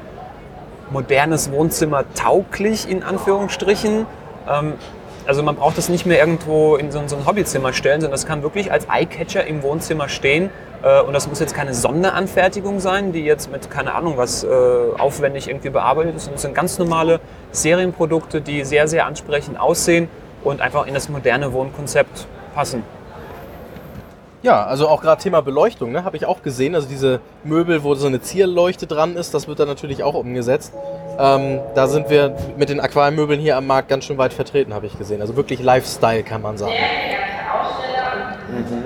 modernes 0.92 1.52
Wohnzimmer 1.52 2.06
tauglich, 2.14 2.90
in 2.90 3.04
Anführungsstrichen. 3.04 4.06
Ähm, 4.50 4.74
also 5.28 5.42
man 5.42 5.56
braucht 5.56 5.78
das 5.78 5.90
nicht 5.90 6.06
mehr 6.06 6.20
irgendwo 6.20 6.76
in 6.76 6.92
so, 6.92 7.02
so 7.08 7.16
ein 7.16 7.26
Hobbyzimmer 7.26 7.74
stellen, 7.74 8.02
sondern 8.02 8.12
das 8.12 8.28
kann 8.28 8.44
wirklich 8.44 8.72
als 8.72 8.88
Eyecatcher 8.90 9.46
im 9.46 9.64
Wohnzimmer 9.64 10.08
stehen. 10.08 10.52
Äh, 10.84 11.02
und 11.02 11.14
das 11.14 11.28
muss 11.28 11.40
jetzt 11.40 11.56
keine 11.56 11.74
Sonderanfertigung 11.74 12.80
sein, 12.80 13.12
die 13.12 13.26
jetzt 13.26 13.52
mit, 13.52 13.72
keine 13.72 13.96
Ahnung, 13.96 14.18
was 14.18 14.44
äh, 14.44 14.48
aufwendig 14.48 15.48
irgendwie 15.50 15.72
bearbeitet 15.72 16.16
ist. 16.16 16.28
Und 16.28 16.36
das 16.36 16.44
sind 16.44 16.54
ganz 16.54 16.78
normale 16.78 17.20
Serienprodukte, 17.52 18.42
die 18.42 18.64
sehr, 18.64 18.88
sehr 18.88 19.06
ansprechend 19.06 19.60
aussehen 19.60 20.08
und 20.44 20.62
einfach 20.62 20.86
in 20.86 20.94
das 20.94 21.10
moderne 21.10 21.54
Wohnkonzept 21.54 22.28
passen. 22.54 22.84
Ja, 24.46 24.64
also 24.64 24.88
auch 24.88 25.02
gerade 25.02 25.20
Thema 25.20 25.42
Beleuchtung, 25.42 25.92
ne, 25.92 26.04
habe 26.04 26.18
ich 26.18 26.28
auch 26.28 26.44
gesehen. 26.44 26.76
Also 26.76 26.88
diese 26.88 27.20
Möbel, 27.44 27.82
wo 27.82 27.96
so 27.96 28.06
eine 28.06 28.22
Zierleuchte 28.22 28.86
dran 28.86 29.16
ist, 29.16 29.34
das 29.34 29.48
wird 29.48 29.60
dann 29.60 29.68
natürlich 29.68 30.04
auch 30.04 30.14
umgesetzt. 30.14 30.72
Ähm, 31.18 31.62
da 31.74 31.88
sind 31.88 32.12
wir 32.12 32.38
mit 32.56 32.70
den 32.70 32.80
Aquariummöbeln 32.80 33.40
hier 33.40 33.58
am 33.58 33.66
Markt 33.66 33.90
ganz 33.90 34.06
schön 34.06 34.20
weit 34.20 34.34
vertreten, 34.34 34.76
habe 34.76 34.86
ich 34.86 35.00
gesehen. 35.00 35.20
Also 35.20 35.36
wirklich 35.36 35.64
Lifestyle 35.64 36.22
kann 36.22 36.44
man 36.44 36.60
sagen. 36.60 36.76
Mhm. 38.52 38.86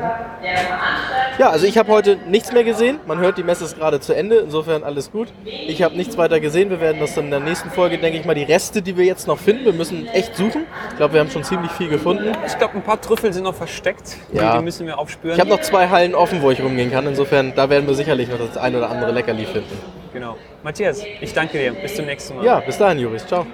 Ja, 1.39 1.51
also 1.51 1.65
ich 1.65 1.77
habe 1.77 1.89
heute 1.89 2.17
nichts 2.27 2.51
mehr 2.51 2.65
gesehen. 2.65 2.99
Man 3.07 3.19
hört, 3.19 3.37
die 3.37 3.43
Messe 3.43 3.63
ist 3.63 3.77
gerade 3.77 4.01
zu 4.01 4.13
Ende. 4.13 4.39
Insofern 4.39 4.83
alles 4.83 5.09
gut. 5.09 5.29
Ich 5.45 5.81
habe 5.81 5.95
nichts 5.95 6.17
weiter 6.17 6.41
gesehen. 6.41 6.69
Wir 6.69 6.81
werden 6.81 6.99
das 6.99 7.15
dann 7.15 7.25
in 7.25 7.31
der 7.31 7.39
nächsten 7.39 7.69
Folge, 7.71 7.97
denke 7.97 8.19
ich 8.19 8.25
mal, 8.25 8.35
die 8.35 8.43
Reste, 8.43 8.81
die 8.81 8.97
wir 8.97 9.05
jetzt 9.05 9.25
noch 9.25 9.37
finden. 9.37 9.63
Wir 9.63 9.71
müssen 9.71 10.05
echt 10.07 10.35
suchen. 10.35 10.65
Ich 10.89 10.97
glaube, 10.97 11.13
wir 11.13 11.21
haben 11.21 11.31
schon 11.31 11.45
ziemlich 11.45 11.71
viel 11.71 11.87
gefunden. 11.87 12.33
Ich 12.45 12.57
glaube, 12.57 12.73
ein 12.75 12.81
paar 12.83 12.99
Trüffel 12.99 13.31
sind 13.31 13.43
noch 13.43 13.55
versteckt. 13.55 14.17
Ja. 14.33 14.57
Die 14.57 14.63
müssen 14.65 14.85
wir 14.85 14.99
aufspüren. 14.99 15.33
Ich 15.33 15.39
habe 15.39 15.49
noch 15.49 15.61
zwei 15.61 15.87
Hallen 15.87 16.13
offen, 16.13 16.41
wo 16.41 16.51
ich 16.51 16.61
rumgehen 16.61 16.91
kann. 16.91 17.07
Insofern, 17.07 17.53
da 17.55 17.69
werden 17.69 17.87
wir 17.87 17.95
sicherlich 17.95 18.27
noch 18.27 18.37
das 18.37 18.57
ein 18.57 18.75
oder 18.75 18.89
andere 18.89 19.13
Leckerli 19.13 19.45
finden. 19.45 19.77
Genau. 20.11 20.35
Matthias, 20.61 21.05
ich 21.21 21.33
danke 21.33 21.57
dir. 21.57 21.71
Bis 21.71 21.95
zum 21.95 22.05
nächsten 22.05 22.35
Mal. 22.35 22.43
Ja, 22.43 22.59
bis 22.59 22.77
dahin, 22.77 22.99
Juris. 22.99 23.25
Ciao. 23.25 23.47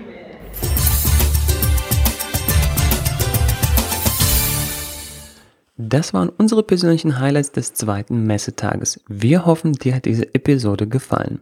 Das 5.87 6.15
waren 6.15 6.29
unsere 6.29 6.63
persönlichen 6.63 7.19
Highlights 7.19 7.51
des 7.51 7.75
zweiten 7.75 8.23
Messetages. 8.23 8.99
Wir 9.07 9.45
hoffen, 9.45 9.73
dir 9.73 9.93
hat 9.93 10.05
diese 10.05 10.33
Episode 10.33 10.87
gefallen. 10.87 11.41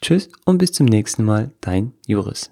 Tschüss 0.00 0.28
und 0.44 0.58
bis 0.58 0.72
zum 0.72 0.86
nächsten 0.86 1.24
Mal, 1.24 1.52
dein 1.60 1.92
Juris. 2.06 2.50